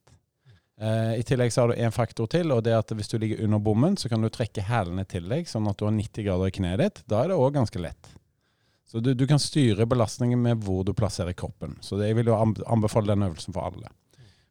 [0.82, 3.20] Eh, I tillegg så har du én faktor til, og det er at hvis du
[3.22, 6.26] ligger under bommen, så kan du trekke hælene til deg, sånn at du har 90
[6.26, 7.04] grader i kneet ditt.
[7.12, 8.16] Da er det òg ganske lett.
[8.90, 11.78] Så du, du, kan styre belastningen med hvor du plasserer kroppen.
[11.86, 13.94] Så det, jeg vil jo anbefale den øvelsen for alle.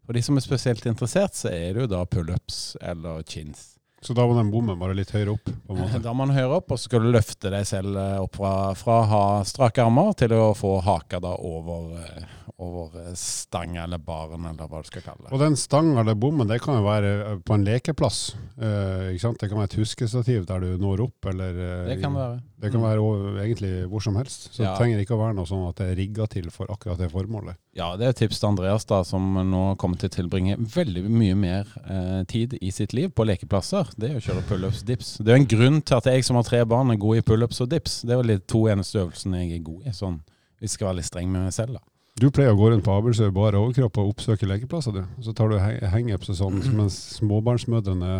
[0.06, 3.74] For de som er spesielt interessert, så er det jo da pullups eller chins.
[4.00, 5.44] Så da må den bommen bare litt høyere opp?
[5.70, 6.00] på en måte.
[6.06, 8.52] Da må den høyere opp, og så skal du løfte deg selv eh, opp fra,
[8.78, 13.84] fra å ha strake armer til å få haka da over, eh, over eh, stanga
[13.84, 15.34] eller baren, eller hva du skal kalle det.
[15.36, 18.22] Og den stanga eller bommen, det kan jo være på en lekeplass.
[18.56, 19.42] Eh, ikke sant?
[19.42, 21.60] Det kan være et huskestativ der du når opp, eller
[21.92, 22.40] Det kan være.
[22.60, 24.50] Det kan være egentlig hvor som helst.
[24.52, 24.72] Så ja.
[24.72, 27.08] det trenger ikke å være noe sånn at det er rigga til for akkurat det
[27.12, 27.56] formålet.
[27.76, 31.04] Ja, det er et tips til Andreas, da, som nå kommer til å tilbringe veldig
[31.06, 33.89] mye mer eh, tid i sitt liv på lekeplasser.
[33.98, 35.14] Det er å kjøre pullups dips.
[35.18, 37.24] Det er jo en grunn til at jeg som har tre barn, er god i
[37.26, 38.00] pullups og dips.
[38.06, 40.20] Det er vel de to eneste øvelsene jeg er god i, sånn
[40.60, 41.84] jeg skal være litt streng med meg selv, da.
[42.20, 45.22] Du pleier å gå rundt på Abersø bare overkropp og oppsøke lekeplasser, du.
[45.24, 48.18] Så tar du hangups og sånn, mens småbarnsmødrene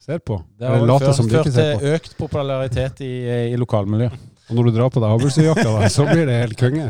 [0.00, 0.38] ser på.
[0.60, 3.10] Det har vel ført til økt popularitet i,
[3.50, 4.29] i lokalmiljøet.
[4.50, 6.88] Og når du drar på deg Abersø-jakka, så blir det helt konge.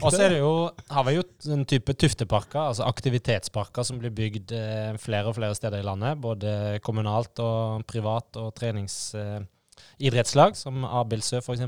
[0.00, 0.52] og så er det jo,
[0.96, 5.54] har vi jo en type tufteparker, altså aktivitetsparker som blir bygd eh, flere og flere
[5.58, 6.16] steder i landet.
[6.24, 11.60] Både kommunalt og privat og treningsidrettslag, eh, som Abildsø f.eks.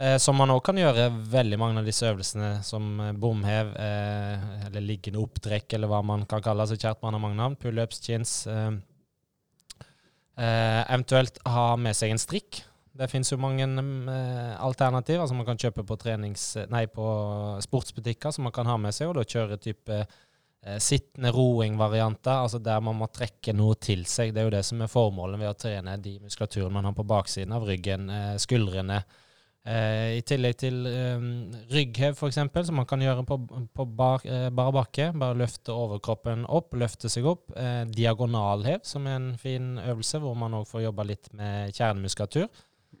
[0.00, 4.66] Eh, som man òg kan gjøre veldig mange av disse øvelsene, som eh, bomhev, eh,
[4.66, 6.74] eller liggende opptrekk, eller hva man kan kalle det.
[6.74, 7.54] Så kjært man har mange navn.
[7.60, 8.40] Pullups, chins.
[8.50, 8.74] Eh,
[10.40, 12.62] Eh, eventuelt ha med seg en strikk.
[13.00, 15.96] Det finnes jo mange eh, alternativer som man kan kjøpe på,
[16.68, 17.06] nei, på
[17.64, 22.60] sportsbutikker som man kan ha med seg, og da kjøre type eh, sittende roing-varianter, altså
[22.60, 24.34] der man må trekke noe til seg.
[24.34, 27.08] Det er jo det som er formålet ved å trene de muskulaturen man har på
[27.08, 29.00] baksiden av ryggen, eh, skuldrene,
[29.68, 31.24] Eh, I tillegg til eh,
[31.68, 32.38] rygghev, f.eks.,
[32.70, 33.36] som man kan gjøre på,
[33.76, 35.10] på bar, eh, bare bakke.
[35.20, 37.50] Bare løfte overkroppen opp, løfte seg opp.
[37.56, 42.48] Eh, diagonalhev, som er en fin øvelse, hvor man òg får jobba litt med kjernemuskulatur.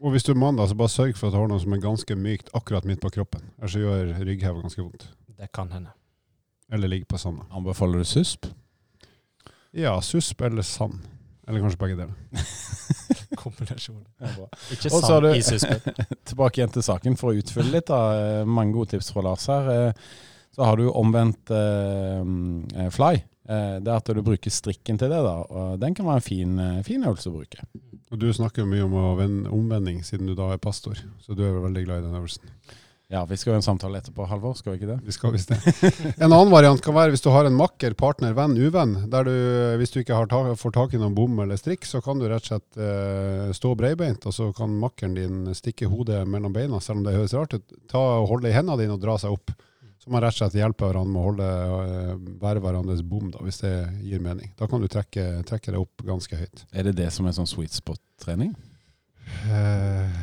[0.00, 1.82] Og hvis du er mann, så bare sørg for at du har noe som er
[1.82, 3.42] ganske mykt akkurat midt på kroppen.
[3.60, 5.10] Ellers gjør rygghev ganske vondt.
[5.36, 5.92] Det kan hende.
[6.72, 7.44] Eller ligge på sanda.
[7.52, 8.46] Anbefaler du susp?
[9.76, 11.02] Ja, susp eller sand.
[11.48, 12.14] Eller kanskje begge deler.
[13.40, 14.02] Kombinasjon.
[14.72, 16.00] Ikke sand i suspen.
[16.30, 17.90] tilbake igjen til saken for å utfylle litt.
[17.90, 18.00] da.
[18.40, 19.70] Eh, mange gode tips fra Lars her.
[19.74, 20.14] Eh,
[20.54, 23.18] så har du omvendt eh, fly.
[23.50, 25.22] Eh, det at du bruker strikken til det.
[25.26, 25.38] da.
[25.42, 27.64] Og den kan være en fin, eh, fin øvelse å bruke.
[28.10, 30.98] Og Du snakker mye om omvending, siden du da er pastor.
[31.22, 32.54] Så du er vel veldig glad i den øvelsen?
[33.10, 34.54] Ja, vi skal jo en samtale etterpå, Halvor.
[34.54, 35.00] Skal vi ikke det?
[35.02, 35.58] Vi skal visst det.
[36.22, 39.10] En annen variant kan være hvis du har en makker, partner, venn, uvenn.
[39.10, 39.32] Der du,
[39.80, 42.28] hvis du ikke har ta, får tak i noen bom eller strikk, så kan du
[42.30, 46.78] rett og slett eh, stå breibeint, og så kan makkeren din stikke hodet mellom beina,
[46.78, 47.74] selv om det høres rart ut.
[47.90, 49.50] Ta og Holde i hendene dine og dra seg opp.
[50.00, 53.42] Så man rett og slett hjelper hverandre med å holde eh, være hverandres bom, da,
[53.44, 54.48] hvis det gir mening.
[54.56, 56.62] Da kan du trekke, trekke det opp ganske høyt.
[56.72, 58.54] Er det det som er sånn sweet spot-trening?
[59.44, 60.22] Eh,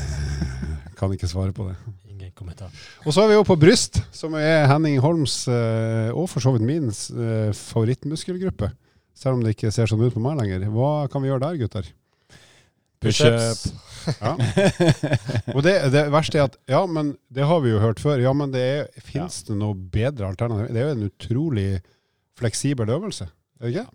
[1.00, 1.74] kan ikke svare på det.
[2.06, 2.70] Ingen kommentar.
[3.02, 6.54] Og så er vi jo på bryst, som er Henning Holms, eh, og for så
[6.54, 8.70] vidt min, eh, favorittmuskelgruppe.
[9.18, 10.70] Selv om det ikke ser sånn ut på meg lenger.
[10.70, 11.90] Hva kan vi gjøre der, gutter?
[13.00, 13.70] Pushups.
[14.20, 14.32] Ja.
[15.54, 18.20] Og det, det verste er at Ja, men det har vi jo hørt før.
[18.22, 20.70] Ja, men det er, fins det noe bedre alternativ?
[20.72, 21.70] Det er jo en utrolig
[22.40, 23.28] fleksibel øvelse,
[23.60, 23.88] er det ikke?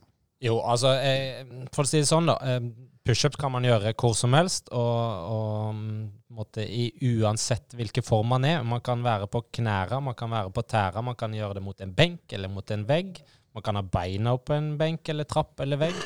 [0.45, 2.35] Jo, altså, jeg, for å si det sånn, da.
[2.45, 2.67] Eh,
[3.05, 6.03] Pushups kan man gjøre hvor som helst, og, og mm,
[6.37, 8.63] måtte, i uansett hvilken form man er.
[8.65, 11.81] Man kan være på knærne, man kan være på tæra, man kan gjøre det mot
[11.85, 13.21] en benk eller mot en vegg.
[13.55, 16.01] Man kan ha beina på en benk eller trapp eller vegg.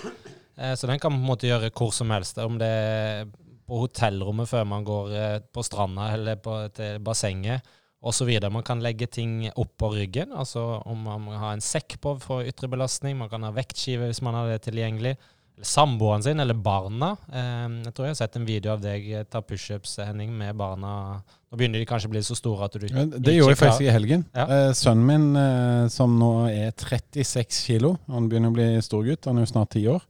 [0.60, 2.38] Eh, så den kan man på en måte gjøre hvor som helst.
[2.44, 3.26] Om det er
[3.70, 7.66] på hotellrommet før man går eh, på stranda eller på, til bassenget
[8.00, 8.30] osv.
[8.52, 10.32] Man kan legge ting opp på ryggen.
[10.36, 13.18] Altså om man må ha en sekk på for ytre belastning.
[13.20, 15.18] Man kan ha vektskive hvis man har det tilgjengelig.
[15.60, 17.18] Eller samboeren sin, eller barna.
[17.34, 20.56] Eh, jeg tror jeg har sett en video av deg eh, ta pushups, Henning, med
[20.60, 21.20] barna.
[21.50, 23.62] Nå begynner de kanskje å bli så store at du ikke klarer Det gjorde jeg
[23.64, 24.24] faktisk i helgen.
[24.36, 24.46] Ja.
[24.46, 29.28] Eh, sønnen min, eh, som nå er 36 kilo, han begynner å bli stor gutt,
[29.28, 30.06] han er jo snart ti år.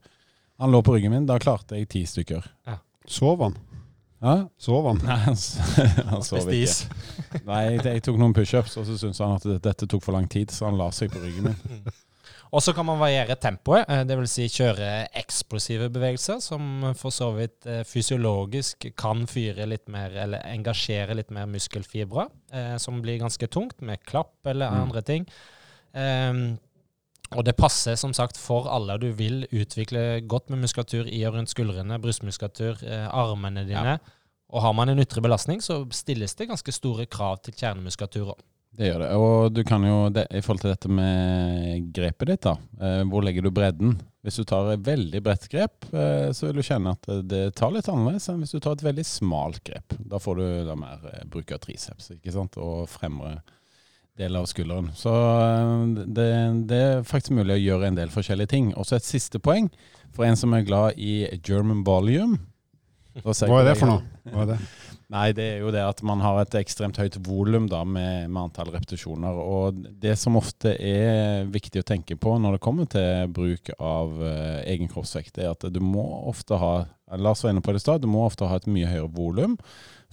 [0.60, 2.44] Han lå på ryggen min, da klarte jeg ti stykker.
[3.08, 3.56] Sov han?
[4.20, 4.98] Ja, Sov han?
[5.06, 5.36] Nei, han,
[6.12, 7.40] han sov ikke.
[7.48, 10.52] Nei, jeg, tok noen pushups, og så syntes han at dette tok for lang tid,
[10.52, 11.82] så han la seg på ryggen min.
[12.50, 14.32] Og så kan man variere tempoet, eh, dvs.
[14.34, 14.86] Si kjøre
[15.20, 21.30] eksplosive bevegelser, som for så vidt eh, fysiologisk kan fyre litt mer, eller engasjere litt
[21.30, 24.80] mer muskelfibre, eh, som blir ganske tungt, med klapp eller Mm.
[24.82, 25.28] andre ting.
[27.38, 28.98] Og det passer som sagt for alle.
[28.98, 33.98] Du vil utvikle godt med muskulatur i og rundt skuldrene, brystmuskulatur, eh, armene dine.
[34.50, 38.40] Og har man en ytre belastning, så stilles det ganske store krav til kjernemuskulatur òg.
[38.70, 39.10] Det gjør det.
[39.18, 42.54] Og du kan jo, det, i forhold til dette med grepet ditt, da.
[42.80, 43.96] Eh, hvor legger du bredden?
[44.22, 47.72] Hvis du tar et veldig bredt grep, eh, så vil du kjenne at det tar
[47.74, 49.96] litt annerledes enn hvis du tar et veldig smalt grep.
[49.98, 52.58] Da får du da mer eh, bruk av triceps ikke sant?
[52.62, 53.38] og fremre
[54.20, 54.90] del av skulderen.
[54.96, 56.28] Så eh, det,
[56.70, 58.70] det er faktisk mulig å gjøre en del forskjellige ting.
[58.78, 59.70] Også et siste poeng
[60.14, 62.38] for en som er glad i German volume.
[63.24, 64.06] Hva er det for noe?
[64.30, 64.60] Hva er det?
[65.10, 68.70] Nei, det er jo det at man har et ekstremt høyt volum med, med antall
[68.70, 69.34] repetisjoner.
[69.42, 74.14] Og det som ofte er viktig å tenke på når det kommer til bruk av
[74.22, 76.74] uh, egen kroppsvekt, er at du må ofte ha
[77.18, 79.56] Lars var inne på det i stad, du må ofte ha et mye høyere volum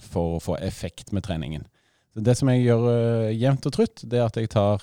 [0.02, 1.68] for å få effekt med treningen.
[2.14, 4.82] Så det som jeg gjør uh, jevnt og trutt, det er at jeg tar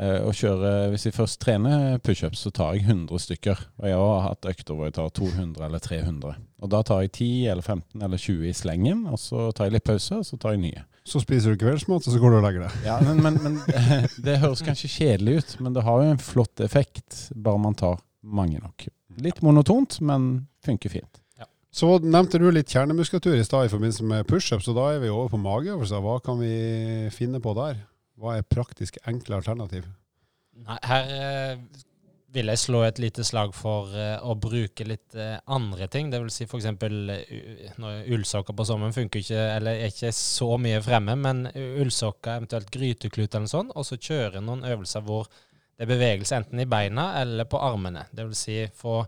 [0.00, 3.62] uh, og kjører Hvis jeg først trener pushups, så tar jeg 100 stykker.
[3.82, 6.36] Og jeg har hatt økter hvor jeg tar 200 eller 300.
[6.64, 9.76] Og da tar jeg 10 eller 15 eller 20 i slengen, og så tar jeg
[9.76, 10.84] litt pause, og så tar jeg nye.
[11.06, 12.78] Så spiser du kveldsmat, og så går du og legger deg.
[12.88, 13.60] Ja, men, men, men
[14.26, 18.00] det høres kanskje kjedelig ut, men det har jo en flott effekt, bare man tar
[18.26, 18.88] mange nok.
[19.22, 21.22] Litt monotont, men funker fint.
[21.76, 25.10] Så nevnte du litt kjernemuskulatur i stad i forbindelse med pushups, og da er vi
[25.12, 26.00] over på mageøvelser.
[26.00, 26.52] Hva kan vi
[27.12, 27.82] finne på der?
[28.16, 29.84] Hva er praktisk enkle alternativ?
[30.64, 31.82] Nei, her eh,
[32.32, 36.08] vil jeg slå et lite slag for eh, å bruke litt eh, andre ting.
[36.08, 36.70] Det vil si f.eks.
[38.16, 43.36] ullsokker på sommeren funker ikke, eller er ikke så mye fremme, men ullsokker, eventuelt gryteklut
[43.36, 47.44] eller sånt, og så kjøre noen øvelser hvor det er bevegelse enten i beina eller
[47.44, 48.08] på armene.
[48.16, 49.02] Det vil si få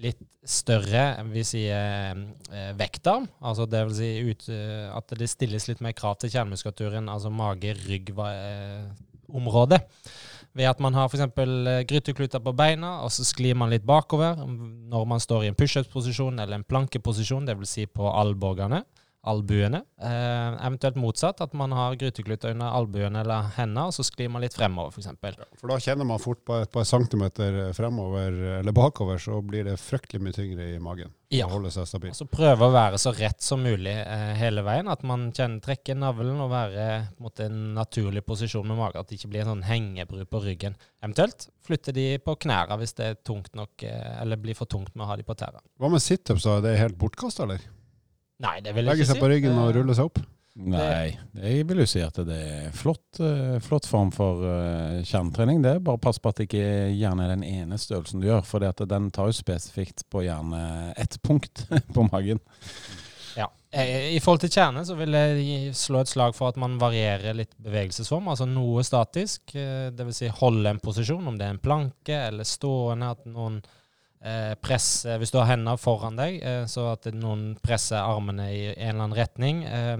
[0.00, 2.18] litt større vi sier,
[2.78, 3.26] vekter.
[3.44, 7.28] Altså det vil si ut, eh, at det stilles litt mer krav til kjernemuskulaturen, altså
[7.34, 9.80] mage-rygg-området.
[10.52, 11.22] Ved at man har f.eks.
[11.88, 16.40] grytekluter på beina, og så sklir man litt bakover når man står i en pushup-posisjon
[16.42, 17.70] eller en plankeposisjon, dvs.
[17.72, 18.80] Si på albuene.
[19.22, 19.82] Albuene.
[20.02, 24.42] Eh, eventuelt motsatt, at man har grytekluter under albuene eller hendene, og så sklir man
[24.42, 25.38] litt fremover, f.eks.
[25.60, 29.78] For da kjenner man fort på et par centimeter fremover eller bakover, så blir det
[29.80, 31.12] fryktelig mye tyngre i magen.
[31.32, 31.46] Ja.
[31.46, 32.12] Å holde seg stabil.
[32.12, 34.90] Og så prøve å være så rett som mulig eh, hele veien.
[34.92, 39.00] At man kjenner, trekker navlen og være på en måte, en naturlig posisjon med magen.
[39.00, 40.76] At det ikke blir en sånn hengebru på ryggen.
[41.00, 44.92] Eventuelt flytte de på knærne hvis det er tungt nok, eh, eller blir for tungt
[44.92, 45.62] med å ha de på tæra.
[45.80, 46.44] Hva med situps?
[46.50, 47.64] Er det helt bortkasta, eller?
[48.42, 49.16] Nei, det vil jeg Legge ikke si.
[49.16, 50.22] seg på ryggen og Eh, rulle seg opp?
[50.52, 55.62] Nei, jeg vil jo si at det er flott, eh, flott form for eh, kjernetrening.
[55.64, 58.42] Det er bare pass på at det ikke gjerne er den ene størrelsen du gjør,
[58.44, 62.42] for den tar jo spesifikt på gjerne ett punkt på magen.
[63.38, 63.48] Ja.
[63.72, 67.54] I forhold til kjerne så vil jeg slå et slag for at man varierer litt
[67.56, 68.28] bevegelsesform.
[68.28, 70.18] Altså noe statisk, eh, dvs.
[70.18, 73.14] Si holde en posisjon, om det er en planke eller stående.
[73.16, 73.62] At noen
[74.24, 78.64] eh, presser Hvis du har hendene foran deg, eh, så at noen presser armene i
[78.72, 79.64] en eller annen retning.
[79.64, 79.96] Eh,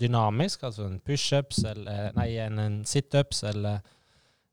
[0.00, 3.80] dynamisk, altså en pushups eller Nei, en, en situps eller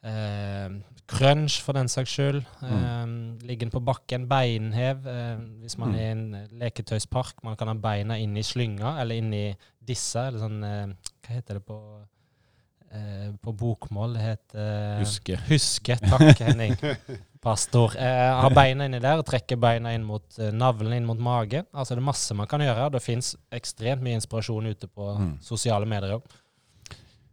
[0.03, 0.69] eh,
[1.09, 2.43] crunch for den saks skyld.
[2.61, 3.15] Mm.
[3.49, 5.07] Liggen på bakken, beinhev.
[5.09, 5.95] Eh, hvis man Mm.
[5.95, 10.27] er i en leketøyspark, man kan ha beina inn i slynga eller inn i disse,
[10.27, 10.87] eller sånn eh,
[11.25, 11.79] Hva heter det på
[12.91, 14.13] eh, på bokmål?
[14.17, 15.39] Det heter Huske.
[15.49, 15.97] Huske.
[16.05, 16.75] Takk, Henning.
[17.41, 17.93] Pastor.
[17.95, 21.63] Eh, ha beina inni der, og trekke beina inn mot eh, navlen, inn mot magen.
[21.71, 22.89] Altså Det er masse man kan gjøre.
[22.91, 25.37] Det fins ekstremt mye inspirasjon ute på Mm.
[25.41, 26.23] sosiale medier òg.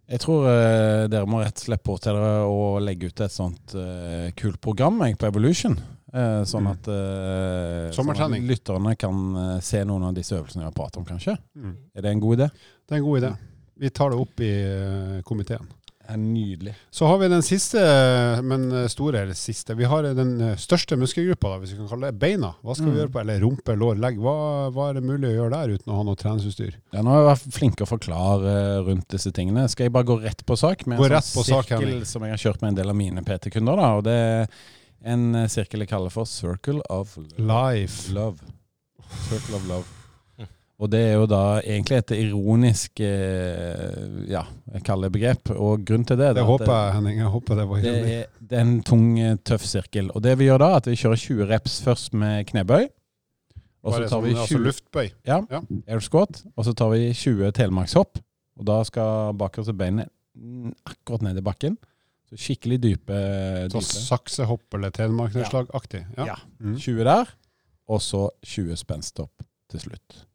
[0.08, 3.32] Jeg tror eh, dere må rett og slett på til dere å legge ut et
[3.34, 5.74] sånt eh, kult program jeg, på Evolution.
[6.14, 6.70] Eh, sånn Mm.
[6.70, 10.98] at, eh, sånn at lytterne kan eh, se noen av disse øvelsene vi har pratet
[10.98, 11.34] om, kanskje.
[11.58, 11.74] Mm.
[11.96, 12.48] Er det en god idé?
[12.86, 13.32] Det er en god idé.
[13.76, 14.52] Vi tar det opp i
[15.26, 15.66] komiteen.
[16.08, 16.72] Er nydelig.
[16.94, 17.80] Så har vi den siste,
[18.46, 19.74] men store, eller siste.
[19.74, 22.52] Vi har den eh, største muskelgruppa, hvis vi kan kalle det beina.
[22.62, 22.98] Hva skal vi Mm.
[23.00, 24.20] gjøre på Eller rumpe, lår, legg.
[24.22, 24.34] Hva,
[24.70, 26.76] hva er det mulig å gjøre der uten å ha noe treningsutstyr?
[26.94, 29.66] Ja, nå har jeg vært flink å forklare eh, rundt disse tingene.
[29.68, 30.86] Skal jeg bare gå rett på sak?
[30.86, 32.04] Med Gå en sånn på sak, sirkel Henning.
[32.06, 33.76] som jeg har kjørt med en del av mine PT-kunder.
[33.76, 34.46] da, og Det er
[35.04, 38.12] en eh, sirkel jeg kaller for Circle of Life.
[38.14, 38.38] Love.
[39.28, 39.84] Circle of Love.
[40.76, 40.82] Mm.
[40.84, 44.42] Og det er jo da egentlig et ironisk eh, ja,
[44.74, 45.52] jeg kaller det begrep.
[45.54, 47.22] Og grunnen til det, Det er håper jeg, Henning.
[47.22, 48.18] Jeg håper det var det hyggelig.
[48.18, 50.10] er, det er en tung, eh, tøff sirkel.
[50.12, 52.90] Og det vi gjør da, er at vi kjører 20 reps først med knebøy.
[53.86, 55.10] Og så tar vi sånn, altså 20 luftbøy.
[55.86, 58.20] air squat, og så tar vi 20 telemarkshopp.
[58.58, 61.76] Og da skal bakerste beinet mm, akkurat ned i bakken.
[62.26, 63.18] Så skikkelig dype.
[63.72, 66.04] Så saksehopp eller telemarknedslagaktig.
[66.18, 66.32] Ja.
[66.34, 66.38] Ja.
[66.60, 66.76] Mm.
[66.82, 67.36] 20 der,
[67.88, 70.26] og så 20 spensthopp til slutt.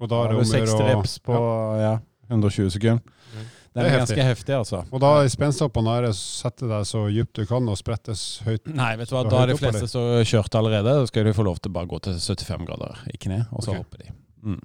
[0.00, 1.36] Og Da er har det du om å 60 gjøre å- reps på
[1.80, 1.92] ja,
[2.30, 3.02] 120 sekunder.
[3.36, 3.44] Mm.
[3.76, 4.78] Det er er ganske heftig, altså.
[4.90, 8.66] Og da i spensthoppene er det sette deg så dypt du kan og sprettes høyt.
[8.72, 10.94] Nei, vet du hva, da er de fleste så kjørt allerede.
[11.02, 13.60] Da skal du få lov til å bare gå til 75 grader i kne, og
[13.62, 13.82] så okay.
[13.82, 14.14] hopper de.
[14.44, 14.60] Mm.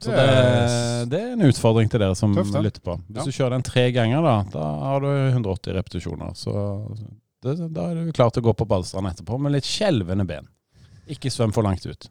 [0.00, 2.98] Så Det det, er- det er en utfordring til dere som Tøft, lytter på.
[3.10, 3.24] Hvis Ja.
[3.24, 6.34] du kjører den tre ganger, da, da har du 180 repetisjoner.
[6.34, 6.54] Så
[7.42, 10.46] det, da er du klar til å gå på Ballstrand etterpå med litt skjelvende ben.
[11.08, 12.08] Ikke svøm for langt ut.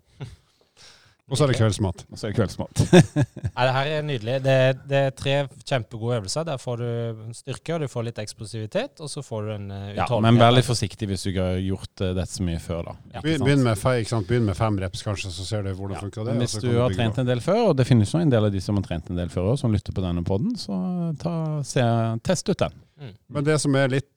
[1.28, 2.06] Og så er det kveldsmat.
[2.08, 2.82] Og så er det kveldsmat.
[3.58, 4.36] Nei, det her er nydelig.
[4.46, 5.34] Det, er- det er tre
[5.68, 6.46] kjempegode øvelser.
[6.48, 9.90] Der får du styrke, og du får litt eksplosivitet, og så får du en uh,
[9.98, 12.80] Ja, men vær litt forsiktig hvis du ikke har gjort eh, dette så mye før,
[12.88, 12.96] da.
[13.12, 13.20] Ja.
[13.20, 13.48] Ikke Begynn, sant?
[13.50, 14.30] begynn, med fe, ikke sant?
[14.32, 16.38] begynn med fem reps, kanskje, så ser du hvordan Ja, funker det.
[16.38, 18.56] Men hvis du har trent en del før, og det finnes jo en del av
[18.56, 20.80] de som har trent en del før òg, som lytter på denne podden, så
[21.20, 21.36] ta,
[21.68, 21.84] se,
[22.24, 22.80] test ut den.
[23.04, 23.14] Mm.
[23.36, 24.08] Men det som er litt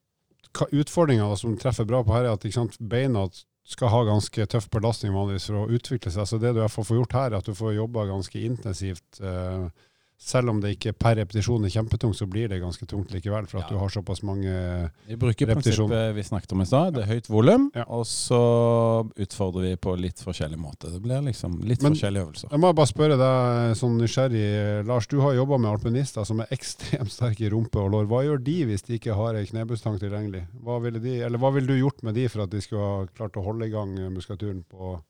[0.71, 3.27] utfordringa som treffer bra på her, er at ikke sant, beina
[3.71, 6.27] skal ha ganske tøff belastning vanligvis for å utvikle seg.
[6.27, 9.21] Så det du får gjort her, er at du får jobba ganske intensivt.
[9.23, 9.71] eh,
[10.21, 13.59] selv om det ikke per repetisjon er kjempetungt, så blir det ganske tungt likevel, for
[13.63, 13.77] at Ja.
[13.77, 15.09] du har såpass mange repetisjoner.
[15.09, 16.95] Vi bruker prinsippet vi snakket om i stad.
[16.95, 17.85] Det er høyt volum, Ja.
[17.89, 20.93] og så utfordrer vi på litt forskjellig måte.
[20.93, 22.51] Det blir liksom litt Men- forskjellige øvelser.
[22.51, 25.07] Jeg må bare spørre deg sånn nysgjerrig, Lars.
[25.07, 28.07] Du har jobba med alpinister som er ekstremt sterke i rumpe og lår.
[28.07, 30.47] Hva gjør de hvis de ikke har ei knebustang tilgjengelig?
[30.63, 33.07] Hva ville de, eller hva ville du gjort med de for at de skulle ha
[33.17, 35.01] klart å holde i gang muskulaturen på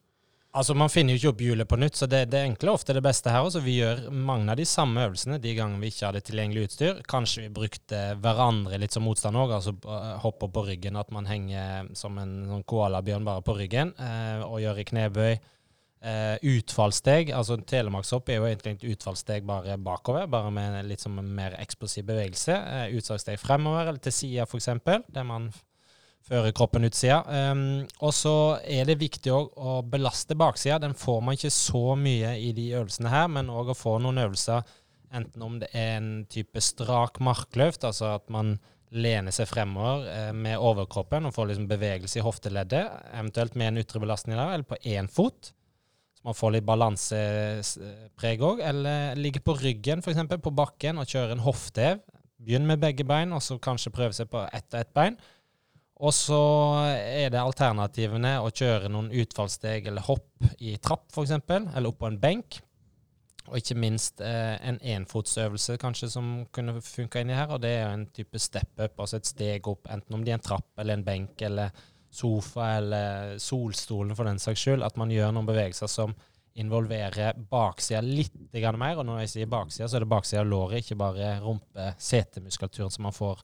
[0.50, 2.94] Altså, Man finner jo ikke opp hjulet på nytt, så det, det enkle er ofte
[2.96, 3.44] det beste her.
[3.46, 3.62] også.
[3.62, 7.04] Vi gjør mange av de samme øvelsene de gangene vi ikke hadde tilgjengelig utstyr.
[7.10, 10.98] Kanskje vi brukte hverandre litt som motstand òg, altså eh, hopper på ryggen.
[10.98, 15.32] At man henger som en sånn koalabjørn bare på ryggen eh, og gjør i knebøy.
[16.00, 21.18] Eh, utfallssteg, altså telemarkshopp er jo egentlig et utfallssteg bare bakover, bare med litt som
[21.20, 22.56] en mer eksplosiv bevegelse.
[22.56, 24.72] Eh, utsalgssteg fremover eller til sida f.eks.,
[25.12, 25.52] der man
[26.30, 26.86] fører utsida.
[26.86, 27.18] ut sida.
[27.52, 30.78] Um, og så er det viktig å belaste baksida.
[30.78, 34.18] Den får man ikke så mye i de øvelsene her, men òg å få noen
[34.18, 34.62] øvelser,
[35.12, 40.32] enten om det er en type strak markløft, altså at man lener seg fremover eh,
[40.34, 44.66] med overkroppen og får liksom bevegelse i hofteleddet, eventuelt med en ytre belastning der, eller
[44.66, 45.52] på én fot.
[46.14, 48.62] Så man får litt balansepreg òg.
[48.66, 50.26] Eller ligge på ryggen, f.eks.
[50.42, 52.02] på bakken, og kjøre en hoftehev.
[52.40, 55.16] Begynn med begge bein, og så kanskje prøve seg på ett og ett bein.
[56.00, 56.40] Og så
[56.96, 62.20] er det alternativene å kjøre noen utfallssteg eller hopp i trapp, f.eks., eller oppå en
[62.20, 62.60] benk.
[63.50, 67.82] Og ikke minst eh, en enfotsøvelse kanskje som kunne funka inni her, og det er
[67.82, 70.80] jo en type step up, altså et steg opp, enten om det er en trapp
[70.80, 71.74] eller en benk eller
[72.10, 76.14] sofa eller solstolen for den saks skyld, at man gjør noen bevegelser som
[76.60, 78.36] involverer baksida litt
[78.78, 78.98] mer.
[78.98, 83.06] Og når jeg sier baksida, så er det baksida av låret, ikke bare rumpe-setemuskulaturen som
[83.06, 83.42] man får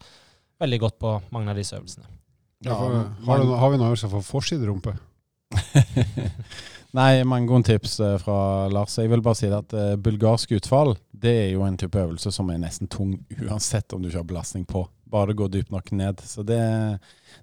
[0.62, 2.15] veldig godt på mange av disse øvelsene.
[2.64, 4.94] Ja, har, du, har vi noen øvelser for forsiderumpe?
[6.96, 8.96] Nei, mange gode tips eh, fra Lars.
[8.96, 12.48] Jeg vil bare si at uh, bulgarsk utfall det er jo en type øvelse som
[12.52, 14.86] er nesten tung uansett om du ikke har belastning på.
[15.10, 16.22] Bare går dypt nok ned.
[16.26, 16.58] Så det,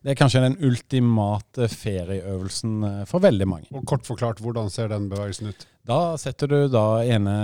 [0.04, 3.70] det er kanskje den ultimate ferieøvelsen uh, for veldig mange.
[3.72, 5.68] Og Kort forklart, hvordan ser den bevegelsen ut?
[5.88, 7.36] Da setter du da ene,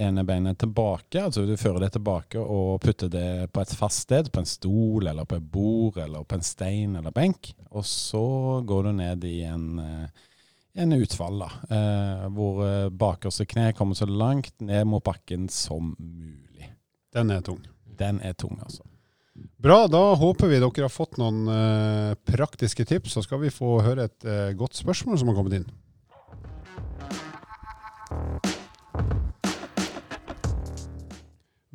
[0.00, 4.30] ene beinet tilbake, altså du fører det tilbake og putter det på et fast sted,
[4.32, 7.52] på en stol eller på et bord eller på en stein eller benk.
[7.68, 8.24] Og så
[8.64, 10.26] går du ned i en uh,
[10.72, 11.50] en utfall, da.
[11.76, 16.70] Eh, hvor eh, bakerste kne kommer så langt ned mot bakken som mulig.
[17.12, 17.60] Den er tung.
[17.84, 18.86] Den er tung, altså.
[19.60, 23.16] Bra, da håper vi dere har fått noen uh, praktiske tips.
[23.16, 25.68] Så skal vi få høre et uh, godt spørsmål som har kommet inn.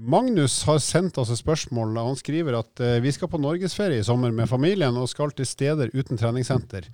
[0.05, 1.95] Magnus har sendt oss et spørsmål.
[1.97, 5.49] Han skriver at uh, vi skal på norgesferie i sommer med familien og skal til
[5.49, 6.89] steder uten treningssenter.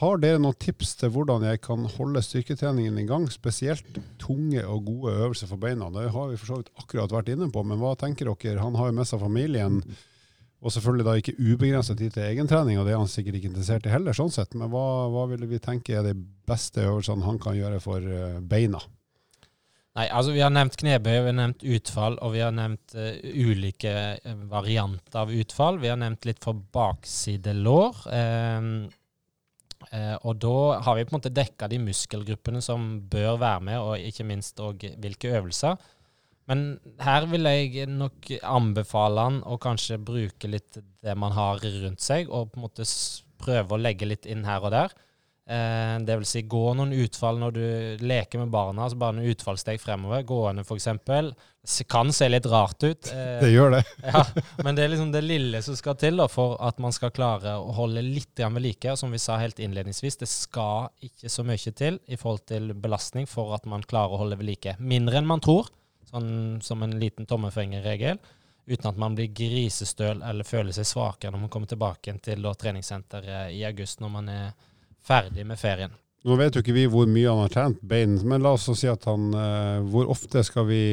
[0.00, 4.86] Har dere noen tips til hvordan jeg kan holde styrketreningen i gang, spesielt tunge og
[4.88, 5.90] gode øvelser for beina?
[5.92, 8.62] Det har vi for så vidt akkurat vært inne på, men hva tenker dere?
[8.62, 9.82] Han har jo med seg familien,
[10.62, 13.86] og selvfølgelig da ikke ubegrenset tid til egentrening, og det er han sikkert ikke interessert
[13.86, 14.56] i heller, sånn sett.
[14.58, 16.16] Men hva, hva ville vi tenke er de
[16.48, 18.80] beste øvelsene han kan gjøre for eh, beina?
[19.92, 23.10] Nei, altså Vi har nevnt knebøy, vi har nevnt utfall, og vi har nevnt uh,
[23.20, 25.82] ulike eh, varianter av utfall.
[25.82, 28.06] Vi har nevnt litt for baksidelår.
[28.08, 28.70] Um,
[29.90, 33.80] Eh, og da har vi på en måte dekka de muskelgruppene som bør være med,
[33.80, 35.80] og ikke minst og hvilke øvelser.
[36.50, 36.64] Men
[37.00, 42.30] her vil jeg nok anbefale han å kanskje bruke litt det man har rundt seg,
[42.30, 42.86] og på en måte
[43.42, 44.94] prøve å legge litt inn her og der.
[45.42, 49.32] Eh, det vil si gå noen utfall når du leker med barna, altså bare noen
[49.32, 50.22] utfallssteg fremover.
[50.26, 50.86] Gående f.eks.
[51.02, 53.10] Det kan se litt rart ut.
[53.22, 53.82] Eh, det gjør det.
[54.14, 54.22] ja,
[54.64, 57.56] men det er liksom det lille som skal til da, for at man skal klare
[57.58, 58.94] å holde litt ved like.
[58.94, 62.72] Og som vi sa helt innledningsvis, det skal ikke så mye til i forhold til
[62.78, 64.76] belastning for at man klarer å holde ved like.
[64.78, 65.70] Mindre enn man tror,
[66.10, 68.22] sånn som en liten tommefingerregel.
[68.70, 72.54] Uten at man blir grisestøl eller føler seg svakere når man kommer tilbake til da,
[72.54, 74.52] treningssenteret i august når man er
[75.06, 75.92] ferdig med ferien.
[76.22, 78.86] Nå vet jo ikke vi hvor mye han har trent bein, men la oss si
[78.90, 80.84] at han eh, Hvor ofte skal vi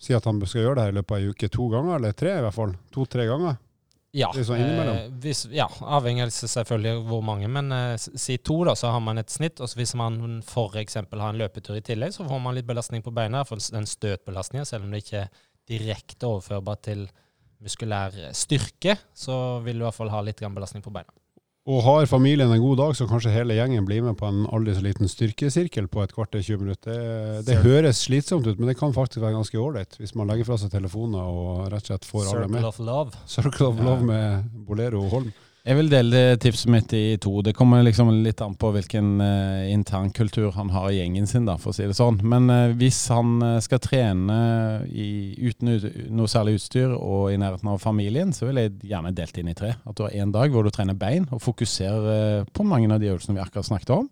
[0.00, 1.48] si at han skal gjøre det her i løpet av ei uke?
[1.52, 2.74] To ganger, eller tre i hvert fall?
[2.92, 3.56] To-tre ganger?
[4.12, 8.90] Ja, eh, hvis, ja, avhengig av selvfølgelig hvor mange, men eh, si to, da, så
[8.90, 9.62] har man et snitt.
[9.62, 10.98] Og hvis man f.eks.
[10.98, 13.44] har en løpetur i tillegg, så får man litt belastning på beina.
[13.46, 15.30] For den støtbelastningen, selv om det ikke er
[15.70, 17.06] direkte overførbart til
[17.62, 21.12] muskulær styrke, så vil du i hvert fall ha litt belastning på beina.
[21.68, 24.72] Og har familien en god dag, så kanskje hele gjengen blir med på en aldri
[24.72, 27.02] så liten styrkesirkel på et kvarter 20 minutter.
[27.42, 30.48] Det, det høres slitsomt ut, men det kan faktisk være ganske ålreit hvis man legger
[30.48, 32.64] fra seg telefoner og rett og slett får Circle alle med.
[32.64, 33.22] Circle of love.
[33.36, 35.30] Circle of love med Bolero og Holm.
[35.60, 37.42] Jeg vil dele tipset mitt i to.
[37.44, 41.58] Det kommer liksom litt an på hvilken uh, internkultur han har i gjengen sin, da,
[41.60, 42.16] for å si det sånn.
[42.24, 44.38] Men uh, hvis han uh, skal trene
[44.88, 45.74] i, uten
[46.16, 49.56] noe særlig utstyr og i nærheten av familien, så vil jeg gjerne delt inn i
[49.58, 49.74] tre.
[49.84, 53.12] At du har én dag hvor du trener bein og fokuserer på mange av de
[53.12, 54.08] øvelsene vi akkurat snakket om.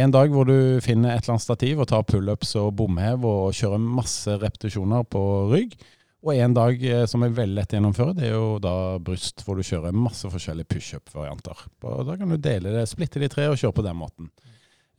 [0.00, 3.56] En dag hvor du finner et eller annet stativ og tar pullups og bomhev og
[3.58, 5.74] kjører masse repetisjoner på rygg.
[6.20, 9.40] Og en dag eh, som er veldig lett å gjennomføre, det er jo da bryst,
[9.46, 11.62] hvor du kjører masse forskjellige pushup-varianter.
[11.80, 14.28] Da kan du dele det, splitte de tre og kjøre på den måten.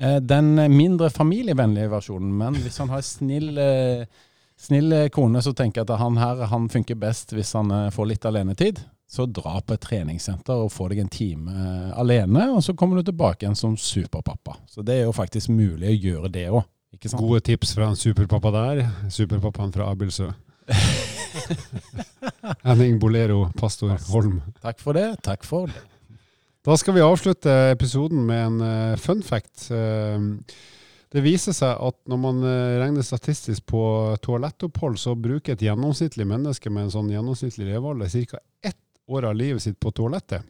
[0.01, 4.07] Eh, den mindre familievennlige versjonen, men hvis han har snill, eh,
[4.57, 8.25] snill kone, så tenker jeg at han her han funker best hvis han får litt
[8.25, 8.81] alenetid.
[9.11, 11.65] Så dra på et treningssenter og få deg en time
[11.99, 14.55] alene, og så kommer du tilbake igjen som superpappa.
[14.71, 16.63] Så det er jo faktisk mulig å gjøre det òg.
[17.19, 18.85] Gode tips fra en superpappa der.
[19.11, 20.31] Superpappaen fra Abildsø.
[22.67, 24.41] Henning Bolero, pastor Holm.
[24.61, 25.07] Takk for det.
[25.25, 25.87] Takk for det.
[26.61, 29.71] Da skal vi avslutte episoden med en uh, fun fact.
[29.73, 30.37] Uh,
[31.11, 33.81] det viser seg at når man uh, regner statistisk på
[34.21, 38.43] toalettopphold, så bruker et gjennomsnittlig menneske med en sånn gjennomsnittlig levealder ca.
[38.61, 38.77] ett
[39.09, 40.45] år av livet sitt på toalettet.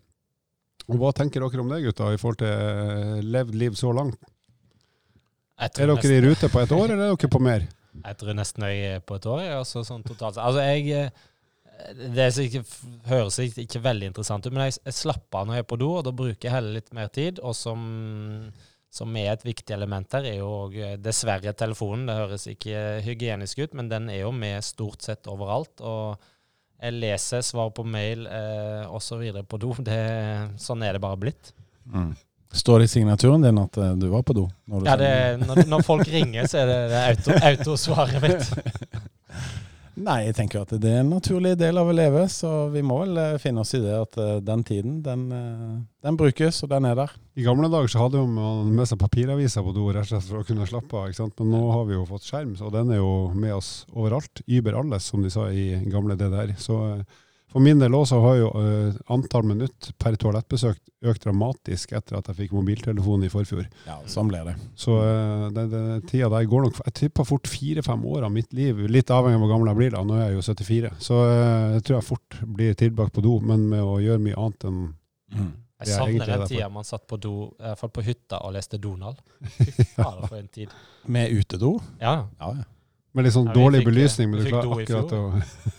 [0.91, 4.19] Og Hva tenker dere om det, gutta, i forhold til levd liv så langt?
[5.61, 7.67] Er dere i rute på ett år, eller er dere på mer?
[7.99, 9.43] Jeg tror nesten jeg er på et år.
[9.59, 10.39] Altså, sånn totalt.
[10.39, 11.11] altså jeg eh,
[12.13, 12.63] Det ikke,
[13.09, 15.79] høres ikke, ikke, veldig interessant ut, men jeg, jeg slapper av når jeg er på
[15.81, 17.41] do, og da bruker jeg heller litt mer tid.
[17.43, 17.81] Og som,
[18.93, 22.07] som er et viktig element her, er jo eh, dessverre telefonen.
[22.09, 25.81] Det høres ikke hygienisk ut, men den er jo med stort sett overalt.
[25.81, 26.29] og
[26.81, 29.21] jeg leser svar på mail eh, osv.
[29.45, 29.75] på do.
[29.85, 30.01] Det,
[30.61, 31.51] sånn er det bare blitt.
[31.85, 32.15] Mm.
[32.51, 34.49] Står det i signaturen din at eh, du var på do?
[34.85, 35.13] ja, det,
[35.45, 38.51] når, når, folk ringer, så er det, det auto, autosvaret mitt.
[40.01, 43.01] Nei, jeg tenker at det er en naturlig del av å leve, så vi må
[43.03, 45.25] vel eh, finne oss i det at eh, den tiden, den,
[46.03, 47.15] den brukes, og den er der.
[47.39, 50.41] I gamle dager så hadde man med seg papiraviser på do rett og slett for
[50.41, 51.07] å kunne slappe av.
[51.07, 51.37] ikke sant?
[51.39, 54.43] Men nå har vi jo fått skjerm, så den er jo med oss overalt.
[54.47, 56.55] yber alles, som de sa i gamle DDR.
[56.59, 56.81] Så
[57.51, 60.79] for min del også har jo uh, antall minutt per toalettbesøk
[61.11, 63.65] økt dramatisk etter at jeg fikk mobiltelefon i forfjor.
[63.87, 64.55] Ja, sånn ble det.
[64.79, 68.55] Så uh, den, den tida der går nok Jeg tipper fort fire-fem år av mitt
[68.55, 70.05] liv, litt avhengig av hvor gammel jeg blir da.
[70.07, 70.95] Nå er jeg jo 74.
[71.03, 74.39] Så uh, jeg tror jeg fort blir tilbake på do, men med å gjøre mye
[74.39, 74.81] annet enn
[75.31, 75.51] Mm.
[75.81, 78.53] Jeg er savner den tida man satt på do, i hvert fall på hytta og
[78.53, 79.21] leste Donald.
[79.55, 80.73] Fy fader, for en tid.
[81.09, 81.73] Med utedo?
[82.01, 82.27] Ja.
[82.37, 82.67] Ja, ja.
[83.11, 84.31] Med litt sånn Ja, dårlig fikk, eh, belysning.
[84.31, 85.15] Men du i akkurat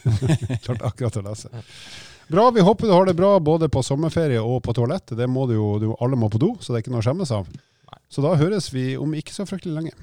[0.64, 1.64] klarte akkurat å lese.
[2.32, 2.50] Bra.
[2.50, 5.14] Vi håper du har det bra både på sommerferie og på toalett.
[5.16, 7.08] Det må du jo, du, alle må på do, så det er ikke noe å
[7.08, 7.50] skjemmes av.
[8.12, 9.96] Så da høres vi om ikke så fryktelig lenge.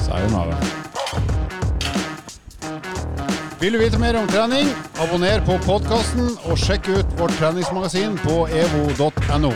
[0.00, 0.56] Sayonara.
[3.60, 4.70] Vil du vite mer om trening,
[5.04, 9.52] abonner på podkasten og sjekk ut vårt treningsmagasin på evo.no.